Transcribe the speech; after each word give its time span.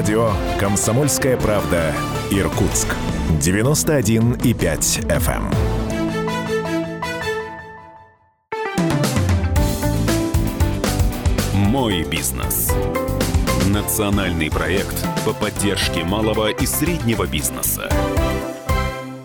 Радио 0.00 0.30
«Комсомольская 0.58 1.36
правда» 1.36 1.92
Иркутск. 2.30 2.88
91,5 3.38 5.06
FM. 5.06 5.54
«Мой 11.52 12.02
бизнес». 12.04 12.72
Национальный 13.66 14.50
проект 14.50 15.06
по 15.26 15.34
поддержке 15.34 16.02
малого 16.02 16.48
и 16.48 16.64
среднего 16.64 17.26
бизнеса. 17.26 17.90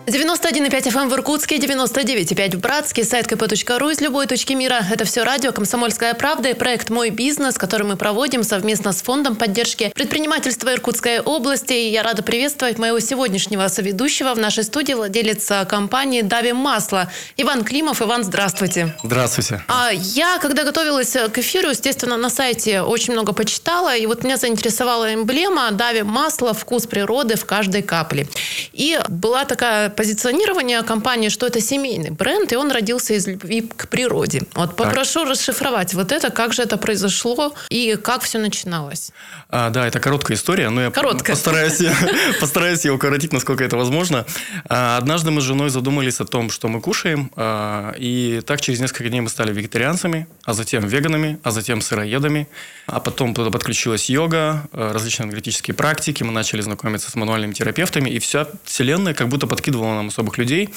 91,5 0.06 0.70
FM 0.70 1.08
в 1.08 1.14
Иркутске, 1.14 1.56
99,5 1.56 2.58
в 2.58 2.60
Братске, 2.60 3.02
сайт 3.02 3.26
kp.ru 3.26 3.90
из 3.90 4.00
любой 4.00 4.28
точки 4.28 4.52
мира. 4.52 4.86
Это 4.88 5.04
все 5.04 5.24
радио 5.24 5.50
«Комсомольская 5.50 6.14
правда» 6.14 6.50
и 6.50 6.54
проект 6.54 6.90
«Мой 6.90 7.10
бизнес», 7.10 7.58
который 7.58 7.88
мы 7.88 7.96
проводим 7.96 8.44
совместно 8.44 8.92
с 8.92 9.02
Фондом 9.02 9.34
поддержки 9.34 9.90
предпринимательства 9.96 10.72
Иркутской 10.72 11.18
области. 11.18 11.72
И 11.72 11.90
я 11.90 12.04
рада 12.04 12.22
приветствовать 12.22 12.78
моего 12.78 13.00
сегодняшнего 13.00 13.66
соведущего 13.66 14.32
в 14.34 14.38
нашей 14.38 14.62
студии, 14.62 14.92
владелец 14.92 15.50
компании 15.68 16.22
«Дави 16.22 16.52
Масло». 16.52 17.10
Иван 17.36 17.64
Климов. 17.64 18.00
Иван, 18.00 18.22
здравствуйте. 18.22 18.94
Здравствуйте. 19.02 19.64
А 19.66 19.90
я, 19.92 20.38
когда 20.38 20.62
готовилась 20.62 21.14
к 21.14 21.38
эфиру, 21.38 21.70
естественно, 21.70 22.16
на 22.16 22.30
сайте 22.30 22.82
очень 22.82 23.12
много 23.12 23.32
почитала, 23.32 23.96
и 23.96 24.06
вот 24.06 24.22
меня 24.22 24.36
заинтересовала 24.36 25.12
эмблема 25.12 25.72
«Дави 25.72 26.02
Масло. 26.02 26.54
Вкус 26.54 26.86
природы 26.86 27.34
в 27.34 27.44
каждой 27.44 27.82
капле». 27.82 28.28
И 28.72 29.00
была 29.08 29.44
такая 29.44 29.95
позиционирование 29.96 30.82
компании, 30.82 31.28
что 31.28 31.46
это 31.46 31.60
семейный 31.60 32.10
бренд, 32.10 32.52
и 32.52 32.56
он 32.56 32.70
родился 32.70 33.14
из 33.14 33.26
любви 33.26 33.62
к 33.62 33.88
природе. 33.88 34.42
Вот 34.54 34.76
попрошу 34.76 35.20
так. 35.20 35.30
расшифровать 35.30 35.94
вот 35.94 36.12
это, 36.12 36.30
как 36.30 36.52
же 36.52 36.62
это 36.62 36.76
произошло 36.76 37.54
и 37.70 37.96
как 37.96 38.22
все 38.22 38.38
начиналось. 38.38 39.10
А, 39.48 39.70
да, 39.70 39.86
это 39.86 40.00
короткая 40.00 40.36
история, 40.36 40.70
но 40.70 40.82
я 40.82 40.90
короткая. 40.90 41.34
постараюсь, 41.34 41.80
постараюсь 42.40 42.84
ее 42.84 42.92
укоротить, 42.92 43.32
насколько 43.32 43.64
это 43.64 43.76
возможно. 43.76 44.26
А, 44.68 44.98
однажды 44.98 45.30
мы 45.30 45.40
с 45.40 45.44
женой 45.44 45.70
задумались 45.70 46.20
о 46.20 46.24
том, 46.24 46.50
что 46.50 46.68
мы 46.68 46.80
кушаем, 46.80 47.30
а, 47.36 47.94
и 47.96 48.42
так 48.46 48.60
через 48.60 48.80
несколько 48.80 49.08
дней 49.08 49.20
мы 49.20 49.28
стали 49.28 49.52
вегетарианцами, 49.52 50.26
а 50.44 50.52
затем 50.52 50.86
веганами, 50.86 51.38
а 51.42 51.50
затем 51.50 51.80
сыроедами, 51.80 52.48
а 52.86 53.00
потом 53.00 53.34
туда 53.34 53.50
подключилась 53.50 54.10
йога, 54.10 54.68
а, 54.72 54.92
различные 54.92 55.26
энергетические 55.26 55.74
практики, 55.74 56.22
мы 56.22 56.32
начали 56.32 56.60
знакомиться 56.60 57.10
с 57.10 57.14
мануальными 57.14 57.52
терапевтами, 57.52 58.10
и 58.10 58.18
вся 58.18 58.46
вселенная 58.64 59.14
как 59.14 59.28
будто 59.28 59.46
подкидывала 59.46 59.85
было 59.86 59.94
нам 59.94 60.08
особых 60.08 60.38
людей. 60.38 60.68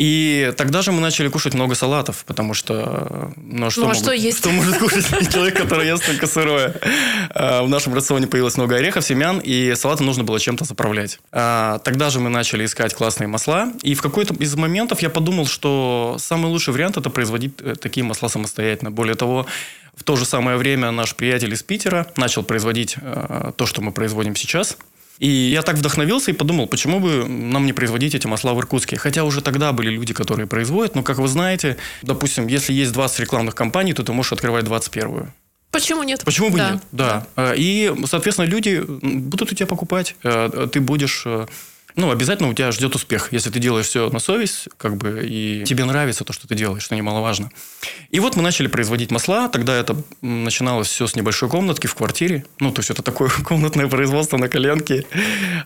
И 0.00 0.54
тогда 0.56 0.80
же 0.80 0.92
мы 0.92 1.02
начали 1.02 1.28
кушать 1.28 1.52
много 1.52 1.74
салатов, 1.74 2.24
потому 2.24 2.54
что... 2.54 3.32
Ну, 3.36 3.66
а 3.66 3.70
что, 3.70 3.82
ну, 3.82 3.86
а 3.86 3.88
могут, 3.88 4.02
что 4.02 4.12
есть? 4.12 4.38
Что 4.38 4.50
может 4.50 4.78
кушать 4.78 5.04
человек, 5.30 5.58
который 5.58 5.86
ест 5.86 6.06
только 6.06 6.26
сырое? 6.26 6.74
А, 7.34 7.62
в 7.62 7.68
нашем 7.68 7.92
рационе 7.92 8.26
появилось 8.26 8.56
много 8.56 8.76
орехов, 8.76 9.04
семян, 9.04 9.40
и 9.44 9.74
салаты 9.74 10.02
нужно 10.02 10.24
было 10.24 10.40
чем-то 10.40 10.64
заправлять. 10.64 11.18
Тогда 11.30 12.08
же 12.08 12.18
мы 12.18 12.30
начали 12.30 12.64
искать 12.64 12.94
классные 12.94 13.28
масла, 13.28 13.74
и 13.82 13.94
в 13.94 14.00
какой-то 14.00 14.32
из 14.36 14.56
моментов 14.56 15.02
я 15.02 15.10
подумал, 15.10 15.46
что 15.46 16.16
самый 16.18 16.46
лучший 16.46 16.72
вариант– 16.72 16.96
это 16.96 17.10
производить 17.10 17.52
э, 17.60 17.74
такие 17.74 18.02
масла 18.02 18.28
самостоятельно. 18.28 18.90
Более 18.90 19.16
того, 19.16 19.44
в 19.94 20.02
то 20.02 20.16
же 20.16 20.24
самое 20.24 20.56
время 20.56 20.92
наш 20.92 21.14
приятель 21.14 21.52
из 21.52 21.62
Питера 21.62 22.06
начал 22.16 22.42
производить 22.42 22.96
э, 22.98 23.52
то, 23.54 23.66
что 23.66 23.82
мы 23.82 23.92
производим 23.92 24.34
сейчас– 24.34 24.78
и 25.20 25.28
я 25.28 25.60
так 25.62 25.76
вдохновился 25.76 26.30
и 26.30 26.34
подумал, 26.34 26.66
почему 26.66 26.98
бы 26.98 27.26
нам 27.28 27.66
не 27.66 27.74
производить 27.74 28.14
эти 28.14 28.26
масла 28.26 28.54
в 28.54 28.58
Иркутске. 28.58 28.96
Хотя 28.96 29.24
уже 29.24 29.42
тогда 29.42 29.72
были 29.72 29.90
люди, 29.90 30.14
которые 30.14 30.46
производят, 30.46 30.94
но, 30.94 31.02
как 31.02 31.18
вы 31.18 31.28
знаете, 31.28 31.76
допустим, 32.02 32.46
если 32.46 32.72
есть 32.72 32.92
20 32.92 33.20
рекламных 33.20 33.54
кампаний, 33.54 33.92
то 33.92 34.02
ты 34.02 34.12
можешь 34.12 34.32
открывать 34.32 34.64
21-ю. 34.64 35.28
Почему 35.70 36.02
нет? 36.02 36.24
Почему 36.24 36.48
бы 36.50 36.58
да. 36.58 36.70
нет? 36.72 36.82
Да. 36.90 37.26
да. 37.36 37.52
И, 37.54 37.94
соответственно, 38.06 38.46
люди 38.46 38.82
будут 38.82 39.52
у 39.52 39.54
тебя 39.54 39.66
покупать. 39.66 40.16
Э, 40.24 40.66
ты 40.72 40.80
будешь 40.80 41.22
э, 41.26 41.46
ну, 41.96 42.10
обязательно 42.10 42.48
у 42.48 42.54
тебя 42.54 42.72
ждет 42.72 42.94
успех, 42.94 43.32
если 43.32 43.50
ты 43.50 43.58
делаешь 43.58 43.86
все 43.86 44.10
на 44.10 44.18
совесть, 44.18 44.68
как 44.76 44.96
бы, 44.96 45.22
и 45.24 45.64
тебе 45.64 45.84
нравится 45.84 46.24
то, 46.24 46.32
что 46.32 46.46
ты 46.48 46.54
делаешь, 46.54 46.82
что 46.82 46.96
немаловажно. 46.96 47.50
И 48.10 48.20
вот 48.20 48.36
мы 48.36 48.42
начали 48.42 48.66
производить 48.66 49.10
масла, 49.10 49.48
тогда 49.48 49.74
это 49.74 49.96
начиналось 50.20 50.88
все 50.88 51.06
с 51.06 51.16
небольшой 51.16 51.48
комнатки 51.48 51.86
в 51.86 51.94
квартире, 51.94 52.44
ну, 52.58 52.72
то 52.72 52.80
есть 52.80 52.90
это 52.90 53.02
такое 53.02 53.30
комнатное 53.44 53.88
производство 53.88 54.36
на 54.36 54.48
коленке. 54.48 55.06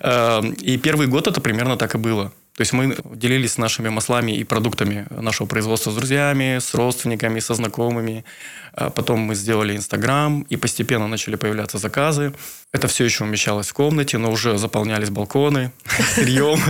Эм, 0.01 0.53
и 0.53 0.77
первый 0.77 1.07
год 1.07 1.27
это 1.27 1.41
примерно 1.41 1.77
так 1.77 1.95
и 1.95 1.99
было. 1.99 2.33
То 2.57 2.61
есть 2.61 2.73
мы 2.73 2.97
делились 3.17 3.59
нашими 3.59 3.89
маслами 3.89 4.31
и 4.31 4.45
продуктами 4.45 5.07
нашего 5.11 5.49
производства 5.49 5.91
с 5.91 5.97
друзьями, 5.97 6.59
с 6.61 6.73
родственниками, 6.73 7.41
со 7.41 7.55
знакомыми. 7.55 8.25
А 8.73 8.91
потом 8.91 9.21
мы 9.21 9.35
сделали 9.35 9.77
Инстаграм, 9.77 10.43
и 10.43 10.57
постепенно 10.57 11.09
начали 11.09 11.35
появляться 11.35 11.79
заказы. 11.79 12.33
Это 12.73 12.87
все 12.87 13.05
еще 13.05 13.25
умещалось 13.25 13.69
в 13.69 13.73
комнате, 13.73 14.19
но 14.19 14.31
уже 14.31 14.57
заполнялись 14.57 15.11
балконы 15.11 15.73
сырьем. 16.15 16.61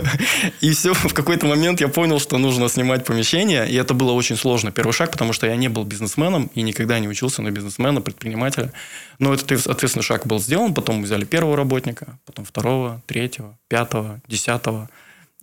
И 0.62 0.70
все, 0.70 0.94
в 0.94 1.12
какой-то 1.12 1.46
момент 1.46 1.82
я 1.82 1.88
понял, 1.88 2.18
что 2.18 2.38
нужно 2.38 2.70
снимать 2.70 3.04
помещение, 3.04 3.68
и 3.68 3.74
это 3.74 3.92
было 3.92 4.12
очень 4.12 4.36
сложно. 4.36 4.72
Первый 4.72 4.92
шаг, 4.92 5.10
потому 5.10 5.34
что 5.34 5.46
я 5.46 5.56
не 5.56 5.68
был 5.68 5.84
бизнесменом 5.84 6.50
и 6.54 6.62
никогда 6.62 6.98
не 6.98 7.08
учился 7.08 7.42
на 7.42 7.50
бизнесмена, 7.50 8.00
предпринимателя. 8.00 8.72
Но 9.18 9.34
этот 9.34 9.66
ответственный 9.66 10.02
шаг 10.02 10.26
был 10.26 10.38
сделан, 10.38 10.72
потом 10.72 10.96
мы 10.96 11.02
взяли 11.04 11.26
первого 11.26 11.56
работника, 11.56 12.18
потом 12.24 12.46
второго, 12.46 13.02
третьего, 13.06 13.58
пятого, 13.68 14.22
десятого– 14.28 14.88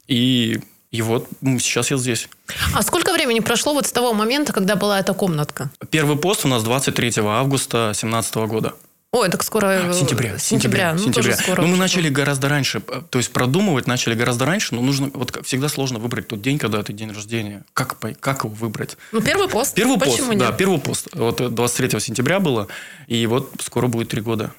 и, 0.08 0.60
и 0.92 1.02
вот 1.02 1.28
сейчас 1.42 1.92
я 1.92 1.98
здесь. 1.98 2.28
А 2.74 2.82
сколько 2.82 3.14
времени 3.14 3.40
прошло 3.40 3.74
вот 3.74 3.88
с 3.88 3.92
того 3.92 4.14
момента, 4.14 4.54
когда 4.54 4.76
была 4.76 5.00
эта 5.00 5.14
комнатка? 5.14 5.72
Первый 5.90 6.18
пост 6.18 6.46
у 6.46 6.48
нас 6.48 6.64
23 6.64 7.14
августа 7.18 7.92
2017 7.94 8.36
года. 8.48 8.74
Ой, 9.14 9.28
так 9.30 9.44
скоро... 9.44 9.68
Э, 9.68 9.94
сентября. 9.94 10.38
Сентября. 10.38 10.94
Ну, 10.94 11.00
сентября. 11.00 11.36
скоро. 11.36 11.62
Но 11.62 11.68
мы 11.68 11.76
начали 11.76 12.08
гораздо 12.08 12.48
раньше. 12.48 12.80
То 12.80 13.20
есть 13.20 13.34
продумывать 13.34 13.86
начали 13.86 14.16
гораздо 14.16 14.46
раньше, 14.46 14.74
но 14.74 14.82
нужно... 14.82 15.12
Вот 15.14 15.38
всегда 15.46 15.68
сложно 15.68 16.00
выбрать 16.00 16.30
тот 16.30 16.42
день, 16.42 16.58
когда 16.58 16.80
это 16.80 16.94
день 16.94 17.12
рождения. 17.12 17.64
Как, 17.74 17.98
как 18.22 18.46
его 18.46 18.54
выбрать? 18.56 18.98
Ну, 19.12 19.20
первый 19.22 19.50
пост. 19.50 19.76
Первый 19.76 20.00
Почему 20.00 20.18
пост, 20.18 20.30
нет? 20.30 20.40
да, 20.40 20.52
первый 20.54 20.80
пост. 20.80 21.10
Вот 21.12 21.54
23 21.54 22.00
сентября 22.00 22.40
было, 22.40 22.70
и 23.08 23.26
вот 23.26 23.52
скоро 23.60 23.88
будет 23.88 24.08
три 24.08 24.22
года. 24.22 24.52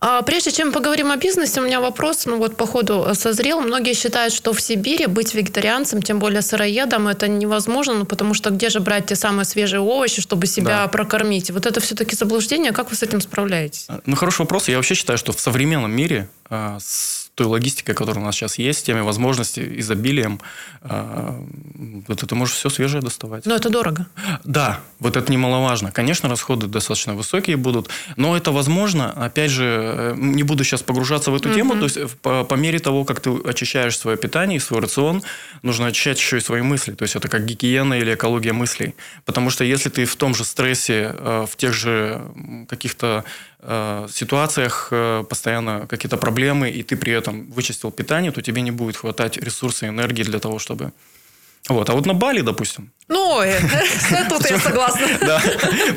А 0.00 0.22
прежде 0.22 0.50
чем 0.50 0.72
поговорим 0.72 1.10
о 1.10 1.16
бизнесе, 1.16 1.60
у 1.60 1.64
меня 1.64 1.78
вопрос, 1.78 2.24
ну 2.24 2.38
вот 2.38 2.56
по 2.56 2.66
ходу 2.66 3.06
созрел. 3.14 3.60
Многие 3.60 3.92
считают, 3.92 4.32
что 4.32 4.54
в 4.54 4.60
Сибири 4.60 5.06
быть 5.06 5.34
вегетарианцем, 5.34 6.00
тем 6.00 6.18
более 6.18 6.40
сыроедом, 6.40 7.06
это 7.06 7.28
невозможно, 7.28 7.94
ну 7.94 8.04
потому 8.06 8.32
что 8.32 8.48
где 8.48 8.70
же 8.70 8.80
брать 8.80 9.06
те 9.06 9.14
самые 9.14 9.44
свежие 9.44 9.80
овощи, 9.80 10.22
чтобы 10.22 10.46
себя 10.46 10.84
да. 10.84 10.88
прокормить? 10.88 11.50
Вот 11.50 11.66
это 11.66 11.80
все-таки 11.80 12.16
заблуждение. 12.16 12.72
Как 12.72 12.88
вы 12.88 12.96
с 12.96 13.02
этим 13.02 13.20
справляетесь? 13.20 13.88
Ну, 14.06 14.16
хороший 14.16 14.40
вопрос. 14.40 14.68
Я 14.68 14.76
вообще 14.76 14.94
считаю, 14.94 15.18
что 15.18 15.32
в 15.32 15.40
современном 15.40 15.92
мире 15.92 16.30
а, 16.48 16.78
с 16.80 17.19
той 17.40 17.46
логистикой, 17.46 17.94
которая 17.94 18.22
у 18.22 18.26
нас 18.26 18.34
сейчас 18.34 18.58
есть, 18.58 18.84
теми 18.84 19.00
возможностями, 19.00 19.80
изобилием, 19.80 20.40
а, 20.82 21.42
вот 22.06 22.20
ты 22.20 22.34
можешь 22.34 22.54
все 22.54 22.68
свежее 22.68 23.00
доставать. 23.00 23.46
Но 23.46 23.54
это 23.54 23.70
дорого. 23.70 24.06
Да, 24.44 24.80
вот 24.98 25.16
это 25.16 25.32
немаловажно. 25.32 25.90
Конечно, 25.90 26.28
расходы 26.28 26.66
достаточно 26.66 27.14
высокие 27.14 27.56
будут, 27.56 27.88
но 28.16 28.36
это 28.36 28.52
возможно. 28.52 29.10
Опять 29.12 29.50
же, 29.50 29.64
э, 29.64 30.14
не 30.18 30.42
буду 30.42 30.64
сейчас 30.64 30.82
погружаться 30.82 31.30
в 31.30 31.34
эту 31.34 31.48
угу. 31.48 31.56
тему. 31.56 31.76
То 31.76 31.84
есть, 31.84 32.18
по, 32.18 32.44
по 32.44 32.54
мере 32.56 32.78
того, 32.78 33.04
как 33.06 33.20
ты 33.20 33.30
очищаешь 33.30 33.96
свое 33.96 34.18
питание 34.18 34.58
и 34.58 34.60
свой 34.60 34.80
рацион, 34.80 35.22
нужно 35.62 35.86
очищать 35.86 36.18
еще 36.18 36.36
и 36.36 36.40
свои 36.40 36.60
мысли. 36.60 36.92
То 36.92 37.04
есть, 37.04 37.16
это 37.16 37.28
как 37.28 37.46
гигиена 37.46 37.94
или 37.94 38.12
экология 38.12 38.52
мыслей. 38.52 38.94
Потому 39.24 39.48
что 39.48 39.64
если 39.64 39.88
ты 39.88 40.04
в 40.04 40.16
том 40.16 40.34
же 40.34 40.44
стрессе, 40.44 41.16
э, 41.18 41.46
в 41.50 41.56
тех 41.56 41.72
же 41.72 42.20
каких-то 42.68 43.24
э, 43.62 44.08
ситуациях 44.12 44.92
постоянно 45.28 45.86
какие-то 45.86 46.16
проблемы, 46.16 46.70
и 46.70 46.82
ты 46.82 46.96
при 46.96 47.12
этом 47.12 47.50
вычистил 47.50 47.90
питание, 47.90 48.32
то 48.32 48.42
тебе 48.42 48.62
не 48.62 48.70
будет 48.70 48.96
хватать 48.96 49.36
ресурсов 49.36 49.82
и 49.82 49.86
энергии 49.86 50.22
для 50.22 50.38
того, 50.38 50.58
чтобы 50.58 50.92
вот. 51.68 51.90
А 51.90 51.92
вот 51.92 52.06
на 52.06 52.14
Бали, 52.14 52.40
допустим. 52.40 52.90
Ну, 53.08 53.42
э, 53.42 53.60
тут 54.28 54.50
я 54.50 54.58
согласна. 54.58 55.06
Да. 55.20 55.42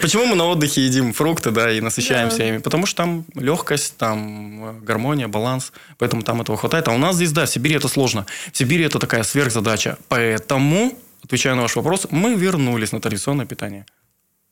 Почему 0.02 0.26
мы 0.26 0.36
на 0.36 0.46
отдыхе 0.46 0.86
едим 0.86 1.14
фрукты, 1.14 1.52
да, 1.52 1.72
и 1.72 1.82
насыщаемся 1.82 2.44
ими? 2.44 2.58
Потому 2.58 2.86
что 2.86 2.98
там 2.98 3.26
легкость, 3.36 3.98
там 3.98 4.66
э, 4.66 4.80
гармония, 4.82 5.28
баланс, 5.28 5.72
поэтому 5.98 6.22
там 6.22 6.42
этого 6.42 6.58
хватает. 6.58 6.88
А 6.88 6.92
у 6.92 6.98
нас 6.98 7.16
здесь, 7.16 7.32
да, 7.32 7.46
в 7.46 7.50
Сибири 7.50 7.76
это 7.76 7.88
сложно. 7.88 8.26
В 8.52 8.58
Сибири 8.58 8.84
это 8.84 9.00
такая 9.00 9.24
сверхзадача. 9.24 9.98
Поэтому, 10.10 10.98
отвечая 11.24 11.56
на 11.56 11.62
ваш 11.62 11.76
вопрос, 11.76 12.08
мы 12.12 12.36
вернулись 12.36 12.92
на 12.92 13.00
традиционное 13.00 13.46
питание. 13.46 13.86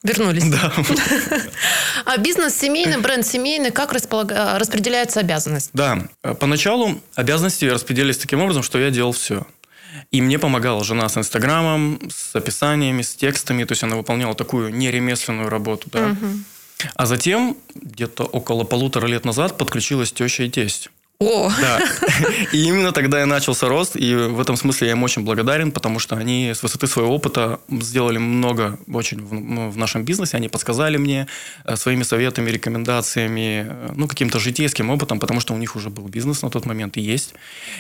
Вернулись. 0.04 0.50
Да. 0.50 0.74
А 2.06 2.18
бизнес 2.18 2.56
семейный, 2.58 2.98
бренд 2.98 3.26
семейный, 3.26 3.72
как 3.72 3.94
располаг... 3.94 4.32
распределяются 4.32 5.20
обязанности? 5.20 5.70
Да. 5.74 6.08
Поначалу 6.40 7.00
обязанности 7.16 7.66
распределились 7.66 8.18
таким 8.18 8.42
образом, 8.42 8.64
что 8.64 8.80
я 8.80 8.90
делал 8.90 9.12
все. 9.12 9.46
И 10.10 10.22
мне 10.22 10.40
помогала 10.40 10.84
жена 10.84 11.08
с 11.08 11.18
Инстаграмом, 11.18 12.00
с 12.10 12.36
описаниями, 12.36 13.04
с 13.04 13.14
текстами. 13.14 13.64
То 13.64 13.74
есть 13.74 13.84
она 13.84 13.96
выполняла 13.96 14.34
такую 14.34 14.74
неремесленную 14.74 15.50
работу. 15.50 15.90
Да? 15.92 16.08
Угу. 16.08 16.28
А 16.96 17.06
затем, 17.06 17.56
где-то 17.76 18.24
около 18.24 18.64
полутора 18.64 19.06
лет 19.06 19.24
назад, 19.26 19.58
подключилась 19.58 20.12
теща 20.12 20.44
и 20.44 20.50
тесть. 20.50 20.90
О, 21.22 21.52
Да. 21.62 21.80
И 22.52 22.64
именно 22.64 22.92
тогда 22.92 23.22
и 23.22 23.26
начался 23.26 23.70
рост, 23.70 23.96
и 23.96 24.16
в 24.16 24.42
этом 24.42 24.58
смысле 24.58 24.88
я 24.88 24.94
им 24.94 25.04
очень 25.04 25.24
благодарен, 25.24 25.72
потому 25.72 26.00
что 26.00 26.16
они 26.16 26.50
с 26.50 26.64
высоты 26.64 26.88
своего 26.88 27.14
опыта 27.14 27.60
сделали 27.70 28.18
много 28.18 28.80
очень 28.92 29.24
в, 29.24 29.34
ну, 29.34 29.70
в 29.70 29.78
нашем 29.78 30.04
бизнесе, 30.04 30.38
они 30.38 30.50
подсказали 30.50 30.98
мне 30.98 31.28
э, 31.64 31.76
своими 31.76 32.02
советами, 32.02 32.50
рекомендациями, 32.50 33.68
э, 33.70 33.92
ну, 33.96 34.08
каким-то 34.08 34.40
житейским 34.40 34.90
опытом, 34.90 35.20
потому 35.20 35.42
что 35.42 35.54
у 35.54 35.58
них 35.58 35.76
уже 35.76 35.92
был 35.92 36.08
бизнес 36.08 36.42
на 36.42 36.50
тот 36.50 36.66
момент 36.66 36.98
и 36.98 37.02
есть. 37.02 37.36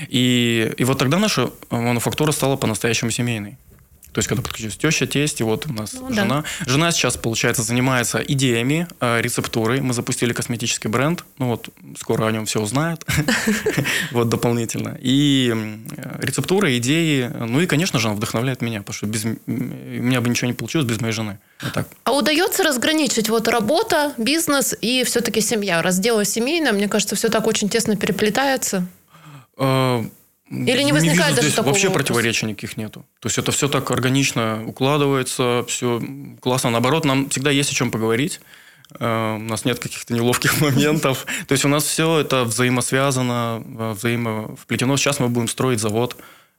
И, 0.07 0.71
и 0.77 0.83
вот 0.83 0.99
тогда 0.99 1.17
наша 1.17 1.49
мануфактура 1.71 2.31
стала 2.31 2.57
по-настоящему 2.57 3.09
семейной. 3.09 3.57
То 4.13 4.19
есть, 4.19 4.27
когда 4.27 4.41
подключилась 4.43 4.75
теща, 4.77 5.07
тесть, 5.07 5.39
и 5.39 5.43
вот 5.43 5.67
у 5.67 5.73
нас 5.73 5.93
Ну, 5.93 6.09
да. 6.09 6.15
жена. 6.15 6.43
Жена 6.65 6.91
сейчас, 6.91 7.15
получается, 7.15 7.61
занимается 7.61 8.21
идеями, 8.27 8.87
э, 8.99 9.21
рецептурой. 9.21 9.79
Мы 9.81 9.93
запустили 9.93 10.33
косметический 10.33 10.89
бренд. 10.89 11.23
Ну 11.37 11.47
вот, 11.47 11.69
скоро 11.97 12.25
о 12.27 12.31
нем 12.31 12.45
все 12.45 12.61
узнают. 12.61 13.05
Вот, 14.11 14.27
дополнительно. 14.29 14.97
И 15.01 15.53
э, 15.97 16.19
рецептура, 16.21 16.75
идеи. 16.77 17.31
Ну 17.39 17.61
и, 17.61 17.67
конечно 17.67 17.99
же, 17.99 18.07
она 18.07 18.15
вдохновляет 18.15 18.61
меня, 18.61 18.79
потому 18.79 18.93
что 18.95 19.05
без 19.05 19.23
у 19.25 19.31
меня 19.47 20.19
бы 20.21 20.29
ничего 20.29 20.47
не 20.47 20.53
получилось 20.53 20.85
без 20.87 20.99
моей 20.99 21.13
жены. 21.13 21.39
А 22.03 22.11
удается 22.11 22.63
разграничить 22.63 23.29
вот 23.29 23.47
работа, 23.47 24.13
бизнес 24.17 24.75
и 24.81 25.03
все-таки 25.03 25.41
семья? 25.41 25.81
Раз 25.81 25.99
дело 25.99 26.25
семейное, 26.25 26.73
мне 26.73 26.87
кажется, 26.89 27.15
все 27.15 27.29
так 27.29 27.47
очень 27.47 27.69
тесно 27.69 27.95
переплетается. 27.95 28.85
Или 30.51 30.81
не 30.83 30.91
возникает 30.91 31.19
вижу 31.19 31.35
даже 31.35 31.41
здесь 31.47 31.53
такого 31.55 31.71
вообще 31.71 31.87
вопроса? 31.87 32.05
противоречий 32.07 32.45
никаких 32.45 32.75
нету. 32.77 33.05
То 33.19 33.27
есть 33.27 33.37
это 33.37 33.51
все 33.51 33.67
так 33.69 33.89
органично 33.89 34.63
укладывается, 34.67 35.63
все 35.67 36.01
классно. 36.41 36.69
Наоборот, 36.71 37.05
нам 37.05 37.29
всегда 37.29 37.51
есть 37.51 37.71
о 37.71 37.73
чем 37.73 37.89
поговорить. 37.89 38.41
Э, 38.99 39.35
У 39.35 39.43
нас 39.43 39.63
нет 39.65 39.79
каких-то 39.79 40.13
неловких 40.13 40.59
моментов. 40.61 41.25
То 41.47 41.53
есть 41.53 41.63
у 41.63 41.69
нас 41.69 41.85
все 41.85 42.19
это 42.19 42.43
взаимосвязано, 42.43 43.63
э, 43.79 43.91
взаимовплетено. 43.93 44.97
Сейчас 44.97 45.19
мы 45.19 45.29
будем 45.29 45.47
строить 45.47 45.79
завод. 45.79 46.17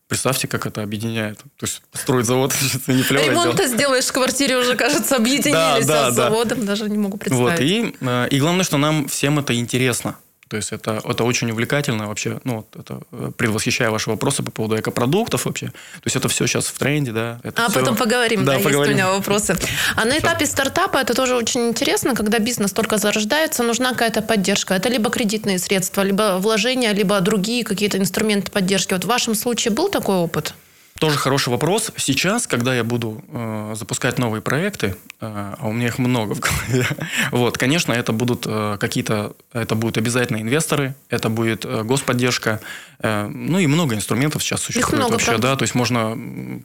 Представьте, 0.09 0.47
как 0.49 0.67
это 0.67 0.83
объединяет. 0.83 1.39
То 1.39 1.67
есть 1.67 1.83
строить 1.93 2.27
завод 2.27 2.55
это 2.75 2.93
не 2.93 3.03
плевое. 3.03 3.31
Ремонт 3.31 3.61
сделаешь 3.67 4.05
в 4.07 4.13
квартире 4.13 4.57
уже, 4.57 4.75
кажется, 4.77 5.17
объединились 5.17 5.53
Да, 5.53 5.83
да, 5.87 6.07
а 6.07 6.13
с 6.13 6.17
да. 6.17 6.25
заводом, 6.25 6.65
даже 6.67 6.89
не 6.89 6.99
могу 6.99 7.19
представить. 7.19 7.59
Вот, 7.59 7.61
и, 7.61 7.95
э, 8.01 8.29
и 8.31 8.41
главное, 8.41 8.65
что 8.65 8.79
нам 8.79 9.09
всем 9.09 9.39
это 9.39 9.55
интересно. 9.55 10.17
То 10.53 10.57
есть 10.59 10.71
это, 10.71 11.01
это 11.03 11.25
очень 11.25 11.51
увлекательно 11.51 12.09
вообще. 12.09 12.39
Ну, 12.45 12.67
это, 12.79 13.01
э, 13.13 13.31
предвосхищая 13.39 13.91
ваши 13.91 14.11
вопросы 14.11 14.43
по 14.43 14.51
поводу 14.51 14.77
экопродуктов 14.79 15.47
вообще. 15.47 15.69
То 15.69 16.05
есть 16.05 16.17
это 16.17 16.29
все 16.29 16.47
сейчас 16.47 16.67
в 16.67 16.79
тренде, 16.79 17.13
да. 17.13 17.41
А 17.57 17.71
всё- 17.71 17.81
потом 17.81 17.97
поговорим, 17.97 18.45
да, 18.45 18.53
есть 18.53 18.67
у 18.67 18.69
поговорим. 18.69 18.95
меня 18.97 19.11
вопросы. 19.13 19.57
А 19.97 20.05
на 20.05 20.19
этапе 20.19 20.45
стартапа 20.45 20.99
это 20.99 21.15
тоже 21.15 21.37
очень 21.37 21.69
интересно, 21.69 22.15
когда 22.15 22.39
бизнес 22.39 22.73
только 22.73 22.99
зарождается, 22.99 23.63
нужна 23.63 23.93
какая-то 23.93 24.21
поддержка. 24.21 24.75
Это 24.75 24.91
либо 24.91 25.09
кредитные 25.09 25.59
средства, 25.59 26.03
либо 26.03 26.37
вложения, 26.39 26.93
либо 26.93 27.19
другие 27.21 27.65
какие-то 27.65 27.97
инструменты 27.97 28.53
поддержки. 28.53 28.93
Вот 28.93 29.05
в 29.05 29.09
вашем 29.09 29.35
случае 29.35 29.73
был 29.73 29.89
такой 29.89 30.17
опыт? 30.17 30.53
Тоже 30.99 31.19
хороший 31.19 31.49
вопрос. 31.49 31.91
Сейчас, 31.97 32.47
когда 32.47 32.75
я 32.75 32.85
буду 32.85 33.25
э, 33.29 33.75
запускать 33.75 34.19
новые 34.19 34.41
проекты, 34.41 34.97
э, 35.21 35.55
а 35.59 35.67
у 35.67 35.73
меня 35.73 35.89
их 35.89 35.99
много 35.99 36.35
в 36.35 36.41
голове, 36.41 36.87
вот, 37.33 37.59
конечно, 37.59 37.93
это 37.93 38.13
будут 38.13 38.47
э, 38.47 38.77
какие-то, 38.79 39.35
это 39.53 39.75
будут 39.75 39.99
обязательно 39.99 40.41
инвесторы, 40.41 40.95
это 41.09 41.29
будет 41.29 41.65
э, 41.65 41.83
господдержка, 41.83 42.61
э, 43.01 43.27
ну 43.27 43.59
и 43.59 43.67
много 43.67 43.97
инструментов 43.97 44.43
сейчас 44.43 44.63
существует 44.63 44.99
много, 44.99 45.13
вообще, 45.13 45.31
правда. 45.31 45.49
да, 45.49 45.57
то 45.57 45.63
есть 45.63 45.75
можно 45.75 46.17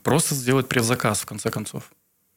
просто 0.04 0.34
сделать 0.34 0.68
предзаказ 0.68 1.20
в 1.20 1.26
конце 1.26 1.50
концов. 1.50 1.84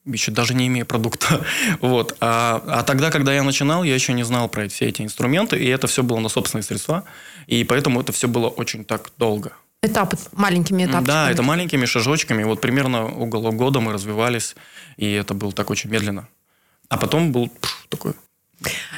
Еще 0.06 0.32
даже 0.32 0.56
не 0.56 0.68
имея 0.68 0.86
продукта. 0.86 1.46
Вот. 1.82 2.18
А, 2.20 2.64
а 2.68 2.84
тогда, 2.84 3.12
когда 3.12 3.34
я 3.34 3.44
начинал, 3.44 3.84
я 3.84 3.94
еще 3.94 4.14
не 4.14 4.24
знал 4.24 4.50
про 4.50 4.68
все 4.68 4.86
эти 4.86 5.04
инструменты, 5.04 5.58
и 5.58 5.68
это 5.68 5.88
все 5.88 6.02
было 6.02 6.20
на 6.20 6.30
собственные 6.30 6.64
средства, 6.64 7.04
и 7.48 7.64
поэтому 7.64 8.02
это 8.02 8.12
все 8.12 8.28
было 8.28 8.48
очень 8.48 8.84
так 8.84 9.12
долго. 9.18 9.54
Этапы, 9.84 10.16
маленькими 10.34 10.86
этапами. 10.86 11.08
Да, 11.08 11.32
это 11.32 11.42
маленькими 11.42 11.86
шажочками. 11.86 12.44
Вот 12.44 12.62
примерно 12.62 13.08
около 13.08 13.50
года 13.50 13.80
мы 13.80 13.94
развивались, 13.94 14.56
и 14.98 15.12
это 15.12 15.34
было 15.34 15.52
так 15.52 15.72
очень 15.72 15.90
медленно. 15.90 16.28
А 16.88 16.98
потом 16.98 17.32
был 17.32 17.50
пш, 17.50 17.88
такой... 17.90 18.14